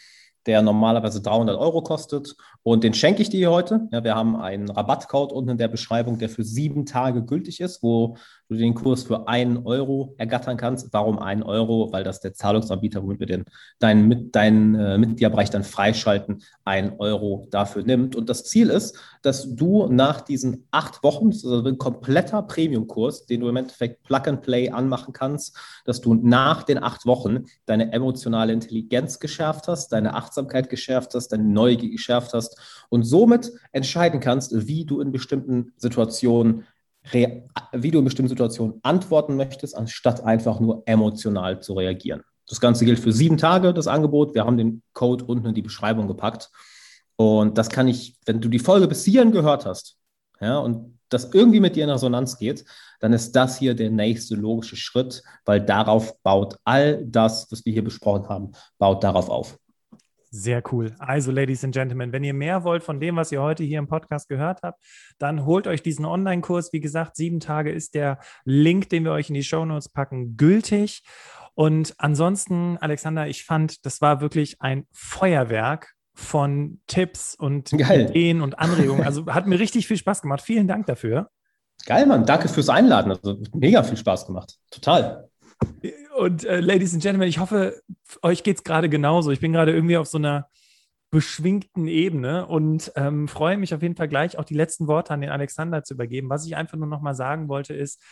der 0.45 0.61
normalerweise 0.61 1.21
300 1.21 1.57
Euro 1.57 1.83
kostet. 1.83 2.35
Und 2.63 2.83
den 2.83 2.93
schenke 2.93 3.21
ich 3.21 3.29
dir 3.29 3.51
heute. 3.51 3.87
Ja, 3.91 4.03
wir 4.03 4.15
haben 4.15 4.35
einen 4.35 4.69
Rabattcode 4.69 5.31
unten 5.31 5.51
in 5.51 5.57
der 5.57 5.67
Beschreibung, 5.67 6.17
der 6.17 6.29
für 6.29 6.43
sieben 6.43 6.85
Tage 6.85 7.23
gültig 7.23 7.61
ist, 7.61 7.83
wo 7.83 8.17
du 8.51 8.57
den 8.57 8.73
Kurs 8.73 9.03
für 9.03 9.29
einen 9.29 9.65
Euro 9.65 10.13
ergattern 10.17 10.57
kannst. 10.57 10.91
Warum 10.91 11.19
einen 11.19 11.41
Euro? 11.41 11.91
Weil 11.93 12.03
das 12.03 12.19
der 12.19 12.33
Zahlungsanbieter, 12.33 13.01
womit 13.01 13.21
wir 13.21 13.27
den, 13.27 13.45
deinen, 13.79 14.07
mit, 14.09 14.35
deinen 14.35 14.75
äh, 14.75 14.97
Mitgliederbereich 14.97 15.49
dann 15.49 15.63
freischalten, 15.63 16.43
einen 16.65 16.99
Euro 16.99 17.47
dafür 17.49 17.83
nimmt. 17.83 18.15
Und 18.15 18.29
das 18.29 18.43
Ziel 18.43 18.69
ist, 18.69 18.99
dass 19.21 19.55
du 19.55 19.87
nach 19.87 20.19
diesen 20.19 20.67
acht 20.69 21.01
Wochen, 21.01 21.27
also 21.27 21.63
ein 21.63 21.77
kompletter 21.77 22.41
Premium-Kurs, 22.41 23.25
den 23.25 23.39
du 23.39 23.47
im 23.47 23.55
Endeffekt 23.55 24.03
Plug 24.03 24.23
and 24.25 24.41
Play 24.41 24.69
anmachen 24.69 25.13
kannst, 25.13 25.55
dass 25.85 26.01
du 26.01 26.13
nach 26.13 26.63
den 26.63 26.83
acht 26.83 27.05
Wochen 27.05 27.45
deine 27.65 27.93
emotionale 27.93 28.51
Intelligenz 28.51 29.19
geschärft 29.19 29.69
hast, 29.69 29.93
deine 29.93 30.13
Achtsamkeit 30.13 30.69
geschärft 30.69 31.13
hast, 31.13 31.29
deine 31.29 31.45
Neugier 31.45 31.89
geschärft 31.89 32.33
hast 32.33 32.85
und 32.89 33.03
somit 33.03 33.49
entscheiden 33.71 34.19
kannst, 34.19 34.67
wie 34.67 34.83
du 34.83 34.99
in 34.99 35.13
bestimmten 35.13 35.71
Situationen 35.77 36.65
wie 37.11 37.91
du 37.91 37.99
in 37.99 38.05
bestimmten 38.05 38.29
Situationen 38.29 38.79
antworten 38.83 39.35
möchtest, 39.35 39.75
anstatt 39.75 40.23
einfach 40.23 40.59
nur 40.59 40.83
emotional 40.85 41.61
zu 41.61 41.73
reagieren. 41.73 42.23
Das 42.47 42.59
Ganze 42.59 42.85
gilt 42.85 42.99
für 42.99 43.11
sieben 43.11 43.37
Tage, 43.37 43.73
das 43.73 43.87
Angebot. 43.87 44.35
Wir 44.35 44.45
haben 44.45 44.57
den 44.57 44.83
Code 44.93 45.25
unten 45.25 45.47
in 45.47 45.55
die 45.55 45.61
Beschreibung 45.61 46.07
gepackt. 46.07 46.49
Und 47.15 47.57
das 47.57 47.69
kann 47.69 47.87
ich, 47.87 48.17
wenn 48.25 48.41
du 48.41 48.49
die 48.49 48.59
Folge 48.59 48.87
bis 48.87 49.05
hierhin 49.05 49.31
gehört 49.31 49.65
hast, 49.65 49.97
ja, 50.39 50.57
und 50.57 50.99
das 51.09 51.33
irgendwie 51.33 51.59
mit 51.59 51.75
dir 51.75 51.83
in 51.83 51.89
Resonanz 51.89 52.37
geht, 52.37 52.65
dann 52.99 53.13
ist 53.13 53.33
das 53.33 53.57
hier 53.57 53.75
der 53.75 53.89
nächste 53.89 54.35
logische 54.35 54.75
Schritt, 54.75 55.23
weil 55.45 55.61
darauf 55.61 56.19
baut 56.23 56.57
all 56.63 57.05
das, 57.05 57.51
was 57.51 57.65
wir 57.65 57.73
hier 57.73 57.83
besprochen 57.83 58.27
haben, 58.27 58.51
baut 58.77 59.03
darauf 59.03 59.29
auf. 59.29 59.57
Sehr 60.33 60.63
cool. 60.71 60.95
Also, 60.97 61.29
Ladies 61.29 61.63
and 61.65 61.73
Gentlemen, 61.73 62.13
wenn 62.13 62.23
ihr 62.23 62.33
mehr 62.33 62.63
wollt 62.63 62.83
von 62.83 63.01
dem, 63.01 63.17
was 63.17 63.33
ihr 63.33 63.41
heute 63.41 63.65
hier 63.65 63.79
im 63.79 63.87
Podcast 63.87 64.29
gehört 64.29 64.61
habt, 64.63 64.81
dann 65.17 65.45
holt 65.45 65.67
euch 65.67 65.83
diesen 65.83 66.05
Online-Kurs. 66.05 66.71
Wie 66.71 66.79
gesagt, 66.79 67.17
sieben 67.17 67.41
Tage 67.41 67.69
ist 67.69 67.95
der 67.95 68.17
Link, 68.45 68.87
den 68.89 69.03
wir 69.03 69.11
euch 69.11 69.27
in 69.27 69.35
die 69.35 69.43
Show 69.43 69.65
Notes 69.65 69.89
packen, 69.89 70.37
gültig. 70.37 71.03
Und 71.53 71.95
ansonsten, 71.97 72.77
Alexander, 72.77 73.27
ich 73.27 73.43
fand, 73.43 73.85
das 73.85 73.99
war 73.99 74.21
wirklich 74.21 74.61
ein 74.61 74.87
Feuerwerk 74.93 75.95
von 76.13 76.79
Tipps 76.87 77.35
und 77.35 77.71
Geil. 77.77 78.09
Ideen 78.09 78.41
und 78.41 78.57
Anregungen. 78.57 79.03
Also 79.03 79.25
hat 79.27 79.47
mir 79.47 79.59
richtig 79.59 79.85
viel 79.85 79.97
Spaß 79.97 80.21
gemacht. 80.21 80.41
Vielen 80.41 80.67
Dank 80.67 80.85
dafür. 80.85 81.29
Geil, 81.85 82.05
Mann. 82.05 82.25
Danke 82.25 82.47
fürs 82.47 82.69
Einladen. 82.69 83.11
Also 83.11 83.37
mega 83.53 83.83
viel 83.83 83.97
Spaß 83.97 84.27
gemacht. 84.27 84.55
Total. 84.69 85.29
Und 86.21 86.45
äh, 86.45 86.59
Ladies 86.59 86.93
and 86.93 87.01
Gentlemen, 87.01 87.27
ich 87.27 87.39
hoffe, 87.39 87.81
euch 88.21 88.43
geht 88.43 88.57
es 88.57 88.63
gerade 88.63 88.89
genauso. 88.89 89.31
Ich 89.31 89.39
bin 89.39 89.53
gerade 89.53 89.73
irgendwie 89.73 89.97
auf 89.97 90.05
so 90.05 90.19
einer 90.19 90.49
beschwingten 91.09 91.87
Ebene 91.87 92.45
und 92.45 92.91
ähm, 92.95 93.27
freue 93.27 93.57
mich 93.57 93.73
auf 93.73 93.81
jeden 93.81 93.95
Fall 93.95 94.07
gleich 94.07 94.37
auch 94.37 94.45
die 94.45 94.53
letzten 94.53 94.85
Worte 94.85 95.15
an 95.15 95.21
den 95.21 95.31
Alexander 95.31 95.83
zu 95.83 95.95
übergeben. 95.95 96.29
Was 96.29 96.45
ich 96.45 96.55
einfach 96.55 96.77
nur 96.77 96.87
noch 96.87 97.01
mal 97.01 97.15
sagen 97.15 97.49
wollte, 97.49 97.73
ist, 97.73 98.03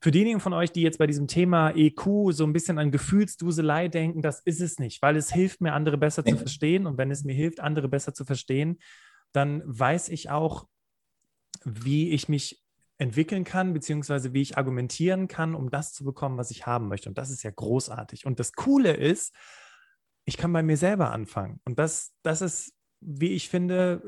für 0.00 0.12
diejenigen 0.12 0.38
von 0.38 0.52
euch, 0.52 0.70
die 0.70 0.82
jetzt 0.82 0.98
bei 0.98 1.08
diesem 1.08 1.26
Thema 1.26 1.70
EQ 1.70 2.30
so 2.30 2.44
ein 2.44 2.52
bisschen 2.52 2.78
an 2.78 2.92
Gefühlsduselei 2.92 3.88
denken, 3.88 4.22
das 4.22 4.38
ist 4.44 4.60
es 4.60 4.78
nicht, 4.78 5.02
weil 5.02 5.16
es 5.16 5.32
hilft 5.32 5.60
mir, 5.60 5.72
andere 5.72 5.98
besser 5.98 6.24
zu 6.24 6.36
verstehen. 6.36 6.86
Und 6.86 6.98
wenn 6.98 7.10
es 7.10 7.24
mir 7.24 7.34
hilft, 7.34 7.58
andere 7.58 7.88
besser 7.88 8.14
zu 8.14 8.24
verstehen, 8.24 8.78
dann 9.32 9.60
weiß 9.66 10.08
ich 10.10 10.30
auch, 10.30 10.68
wie 11.64 12.10
ich 12.10 12.28
mich 12.28 12.63
entwickeln 12.98 13.44
kann, 13.44 13.72
beziehungsweise 13.72 14.32
wie 14.32 14.42
ich 14.42 14.56
argumentieren 14.56 15.28
kann, 15.28 15.54
um 15.54 15.70
das 15.70 15.92
zu 15.92 16.04
bekommen, 16.04 16.38
was 16.38 16.50
ich 16.50 16.66
haben 16.66 16.88
möchte. 16.88 17.08
Und 17.08 17.18
das 17.18 17.30
ist 17.30 17.42
ja 17.42 17.50
großartig. 17.50 18.26
Und 18.26 18.38
das 18.38 18.52
Coole 18.52 18.92
ist, 18.92 19.34
ich 20.24 20.36
kann 20.36 20.52
bei 20.52 20.62
mir 20.62 20.76
selber 20.76 21.10
anfangen. 21.12 21.60
Und 21.64 21.78
das, 21.78 22.14
das 22.22 22.40
ist 22.40 22.74
wie 23.06 23.32
ich 23.32 23.48
finde, 23.48 24.02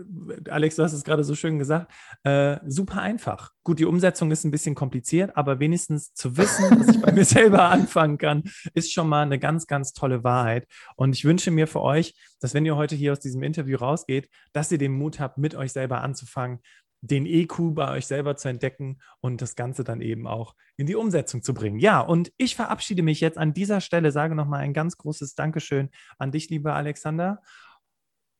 Alex, 0.48 0.76
du 0.76 0.82
hast 0.82 0.92
es 0.92 1.04
gerade 1.04 1.22
so 1.22 1.34
schön 1.34 1.58
gesagt, 1.58 1.92
äh, 2.24 2.58
super 2.66 3.02
einfach. 3.02 3.52
Gut, 3.62 3.78
die 3.78 3.84
Umsetzung 3.84 4.30
ist 4.30 4.44
ein 4.44 4.50
bisschen 4.50 4.74
kompliziert, 4.74 5.36
aber 5.36 5.60
wenigstens 5.60 6.14
zu 6.14 6.36
wissen, 6.36 6.78
dass 6.78 6.88
ich 6.88 7.02
bei 7.02 7.12
mir 7.12 7.24
selber 7.26 7.64
anfangen 7.64 8.18
kann, 8.18 8.44
ist 8.74 8.92
schon 8.92 9.08
mal 9.08 9.22
eine 9.22 9.38
ganz, 9.38 9.66
ganz 9.66 9.92
tolle 9.92 10.24
Wahrheit. 10.24 10.66
Und 10.96 11.14
ich 11.14 11.24
wünsche 11.24 11.50
mir 11.50 11.66
für 11.66 11.82
euch, 11.82 12.14
dass 12.40 12.54
wenn 12.54 12.64
ihr 12.64 12.76
heute 12.76 12.96
hier 12.96 13.12
aus 13.12 13.20
diesem 13.20 13.42
Interview 13.42 13.76
rausgeht, 13.76 14.30
dass 14.52 14.72
ihr 14.72 14.78
den 14.78 14.92
Mut 14.92 15.20
habt, 15.20 15.36
mit 15.36 15.54
euch 15.54 15.72
selber 15.72 16.00
anzufangen, 16.00 16.60
den 17.06 17.26
EQ 17.26 17.74
bei 17.74 17.90
euch 17.92 18.06
selber 18.06 18.36
zu 18.36 18.48
entdecken 18.48 19.00
und 19.20 19.42
das 19.42 19.56
Ganze 19.56 19.84
dann 19.84 20.00
eben 20.00 20.26
auch 20.26 20.54
in 20.76 20.86
die 20.86 20.94
Umsetzung 20.94 21.42
zu 21.42 21.54
bringen. 21.54 21.78
Ja, 21.78 22.00
und 22.00 22.32
ich 22.36 22.56
verabschiede 22.56 23.02
mich 23.02 23.20
jetzt 23.20 23.38
an 23.38 23.54
dieser 23.54 23.80
Stelle, 23.80 24.12
sage 24.12 24.34
nochmal 24.34 24.60
ein 24.60 24.72
ganz 24.72 24.96
großes 24.96 25.34
Dankeschön 25.34 25.90
an 26.18 26.32
dich, 26.32 26.50
lieber 26.50 26.74
Alexander. 26.74 27.42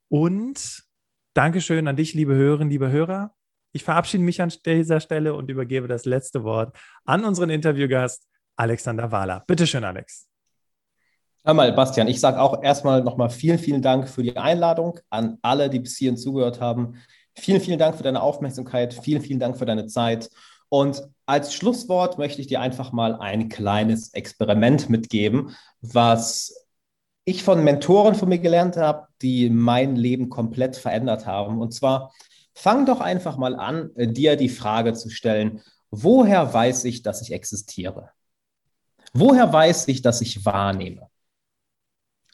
Und 0.09 0.85
Dankeschön 1.35 1.87
an 1.87 1.97
dich, 1.97 2.15
liebe 2.15 2.35
Hörerinnen, 2.35 2.71
liebe 2.71 2.91
Hörer. 2.91 3.35
Ich 3.73 3.85
verabschiede 3.85 4.25
mich 4.25 4.41
an 4.41 4.51
dieser 4.65 5.01
Stelle 5.01 5.35
und 5.35 5.51
übergebe 5.51 5.87
das 5.87 6.07
letzte 6.07 6.45
Wort 6.45 6.75
an 7.05 7.25
unseren 7.25 7.51
Interviewgast 7.51 8.27
Alexander 8.57 9.13
Wahler. 9.13 9.45
Bitte 9.47 9.67
schön, 9.67 9.85
Alex. 9.85 10.29
Einmal, 11.45 11.73
Bastian, 11.73 12.09
ich 12.09 12.19
sage 12.19 12.41
auch 12.41 12.63
erstmal 12.63 13.05
nochmal 13.05 13.31
vielen, 13.31 13.59
vielen 13.59 13.83
Dank 13.83 14.09
für 14.09 14.23
die 14.23 14.37
Einladung 14.37 14.99
an 15.11 15.39
alle, 15.43 15.71
die 15.71 15.79
bis 15.79 15.97
hierhin 15.97 16.17
zugehört 16.17 16.61
haben. 16.61 16.97
Vielen, 17.39 17.61
vielen 17.61 17.79
Dank 17.79 17.97
für 17.97 18.03
deine 18.03 18.23
Aufmerksamkeit. 18.23 18.95
Vielen, 18.95 19.23
vielen 19.23 19.41
Dank 19.41 19.59
für 19.59 19.67
deine 19.67 19.87
Zeit. 19.87 20.31
Und 20.69 21.03
als 21.27 21.55
Schlusswort 21.55 22.19
möchte 22.19 22.41
ich 22.41 22.47
dir 22.47 22.61
einfach 22.61 22.93
mal 22.93 23.15
ein 23.17 23.49
kleines 23.49 24.13
Experiment 24.15 24.89
mitgeben, 24.89 25.55
was 25.81 26.67
ich 27.25 27.43
von 27.43 27.63
Mentoren 27.63 28.15
von 28.15 28.29
mir 28.29 28.39
gelernt 28.39 28.77
habe, 28.77 29.09
die 29.21 29.51
mein 29.51 29.97
Leben 29.97 30.29
komplett 30.29 30.77
verändert 30.77 31.27
haben. 31.27 31.61
Und 31.61 31.73
zwar, 31.75 32.13
fang 32.55 32.87
doch 32.87 33.01
einfach 33.01 33.37
mal 33.37 33.57
an, 33.57 33.91
dir 33.97 34.37
die 34.37 34.49
Frage 34.49 34.95
zu 34.95 35.11
stellen, 35.11 35.61
woher 35.91 36.53
weiß 36.53 36.85
ich, 36.85 37.03
dass 37.03 37.23
ich 37.23 37.33
existiere? 37.33 38.11
Woher 39.13 39.53
weiß 39.53 39.89
ich, 39.89 40.03
dass 40.03 40.21
ich 40.21 40.45
wahrnehme? 40.45 41.09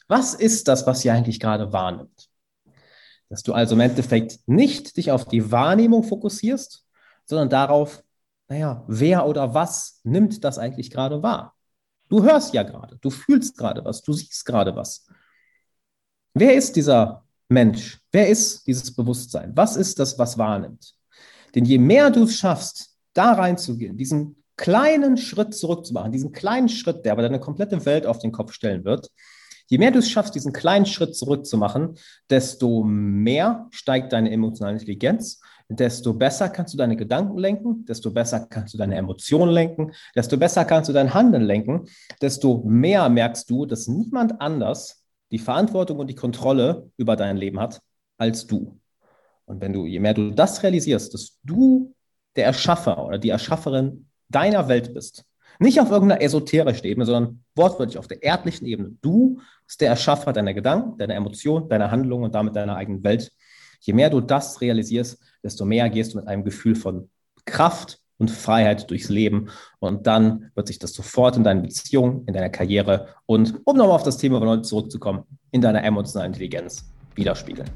Was 0.07 0.33
ist 0.33 0.67
das, 0.67 0.85
was 0.85 1.03
ihr 1.05 1.13
eigentlich 1.13 1.39
gerade 1.39 1.71
wahrnimmt? 1.73 2.29
Dass 3.29 3.43
du 3.43 3.53
also 3.53 3.75
im 3.75 3.81
Endeffekt 3.81 4.39
nicht 4.45 4.97
dich 4.97 5.11
auf 5.11 5.25
die 5.25 5.51
Wahrnehmung 5.51 6.03
fokussierst, 6.03 6.85
sondern 7.25 7.49
darauf, 7.49 8.03
naja, 8.47 8.83
wer 8.87 9.27
oder 9.27 9.53
was 9.53 10.01
nimmt 10.03 10.43
das 10.43 10.57
eigentlich 10.57 10.91
gerade 10.91 11.23
wahr? 11.23 11.55
Du 12.09 12.23
hörst 12.23 12.53
ja 12.53 12.63
gerade, 12.63 12.97
du 13.01 13.09
fühlst 13.09 13.57
gerade 13.57 13.83
was, 13.85 14.01
du 14.01 14.13
siehst 14.13 14.45
gerade 14.45 14.75
was. 14.75 15.07
wer 16.33 16.53
ist 16.55 16.75
dieser 16.75 17.25
Mensch? 17.49 18.01
Wer 18.11 18.29
ist 18.29 18.67
dieses 18.67 18.93
Bewusstsein? 18.95 19.51
Was 19.55 19.75
ist 19.75 19.99
das, 19.99 20.17
was 20.19 20.37
wahrnimmt? 20.37 20.95
Denn 21.55 21.65
je 21.65 21.77
mehr 21.77 22.09
du 22.11 22.23
es 22.23 22.35
schaffst, 22.37 22.95
da 23.13 23.33
reinzugehen, 23.33 23.97
diesen 23.97 24.43
kleinen 24.57 25.17
Schritt 25.17 25.53
zurückzumachen, 25.55 26.11
diesen 26.11 26.31
kleinen 26.31 26.69
Schritt, 26.69 27.05
der 27.05 27.11
aber 27.13 27.21
deine 27.21 27.39
komplette 27.39 27.85
Welt 27.85 28.05
auf 28.05 28.19
den 28.19 28.31
Kopf 28.31 28.53
stellen 28.53 28.85
wird, 28.85 29.09
je 29.73 29.79
mehr 29.79 29.89
du 29.89 29.97
es 29.97 30.11
schaffst, 30.11 30.35
diesen 30.35 30.53
kleinen 30.53 30.85
Schritt 30.85 31.15
zurückzumachen, 31.15 31.95
desto 32.29 32.83
mehr 32.83 33.67
steigt 33.71 34.13
deine 34.13 34.29
emotionale 34.29 34.75
Intelligenz, 34.75 35.41
desto 35.67 36.13
besser 36.13 36.49
kannst 36.49 36.75
du 36.75 36.77
deine 36.77 36.95
Gedanken 36.95 37.39
lenken, 37.39 37.83
desto 37.85 38.11
besser 38.11 38.41
kannst 38.41 38.75
du 38.75 38.77
deine 38.77 38.97
Emotionen 38.97 39.51
lenken, 39.51 39.91
desto 40.15 40.37
besser 40.37 40.63
kannst 40.65 40.89
du 40.89 40.93
dein 40.93 41.15
Handeln 41.15 41.41
lenken, 41.41 41.87
desto 42.21 42.61
mehr 42.67 43.09
merkst 43.09 43.49
du, 43.49 43.65
dass 43.65 43.87
niemand 43.87 44.39
anders 44.39 45.03
die 45.31 45.39
Verantwortung 45.39 45.97
und 45.97 46.05
die 46.05 46.13
Kontrolle 46.15 46.91
über 46.97 47.15
dein 47.15 47.37
Leben 47.37 47.59
hat 47.59 47.81
als 48.19 48.45
du. 48.45 48.79
Und 49.45 49.59
wenn 49.59 49.73
du, 49.73 49.87
je 49.87 49.99
mehr 49.99 50.13
du 50.13 50.29
das 50.29 50.61
realisierst, 50.61 51.15
dass 51.15 51.39
du 51.43 51.95
der 52.35 52.45
Erschaffer 52.45 53.03
oder 53.03 53.17
die 53.17 53.29
Erschafferin 53.29 54.05
deiner 54.29 54.67
Welt 54.67 54.93
bist, 54.93 55.25
nicht 55.59 55.79
auf 55.79 55.91
irgendeiner 55.91 56.21
esoterischen 56.21 56.85
Ebene, 56.85 57.05
sondern 57.05 57.43
wortwörtlich 57.55 57.97
auf 57.97 58.07
der 58.07 58.23
erdlichen 58.23 58.65
Ebene. 58.65 58.91
Du 59.01 59.39
bist 59.65 59.81
der 59.81 59.89
Erschaffer 59.89 60.33
deiner 60.33 60.53
Gedanken, 60.53 60.97
deiner 60.97 61.15
Emotionen, 61.15 61.69
deiner 61.69 61.91
Handlungen 61.91 62.25
und 62.25 62.35
damit 62.35 62.55
deiner 62.55 62.75
eigenen 62.75 63.03
Welt. 63.03 63.31
Je 63.81 63.93
mehr 63.93 64.09
du 64.09 64.21
das 64.21 64.61
realisierst, 64.61 65.19
desto 65.43 65.65
mehr 65.65 65.89
gehst 65.89 66.13
du 66.13 66.17
mit 66.17 66.27
einem 66.27 66.43
Gefühl 66.43 66.75
von 66.75 67.09
Kraft 67.45 67.99
und 68.17 68.31
Freiheit 68.31 68.89
durchs 68.89 69.09
Leben. 69.09 69.49
Und 69.79 70.07
dann 70.07 70.51
wird 70.55 70.67
sich 70.67 70.79
das 70.79 70.93
sofort 70.93 71.35
in 71.35 71.43
deinen 71.43 71.61
Beziehungen, 71.61 72.23
in 72.25 72.33
deiner 72.33 72.49
Karriere 72.49 73.07
und, 73.25 73.59
um 73.65 73.75
nochmal 73.75 73.95
auf 73.95 74.03
das 74.03 74.17
Thema 74.17 74.39
von 74.39 74.49
heute 74.49 74.61
zurückzukommen, 74.63 75.23
in 75.51 75.61
deiner 75.61 75.83
emotionalen 75.83 76.31
Intelligenz 76.31 76.85
widerspiegeln. 77.15 77.69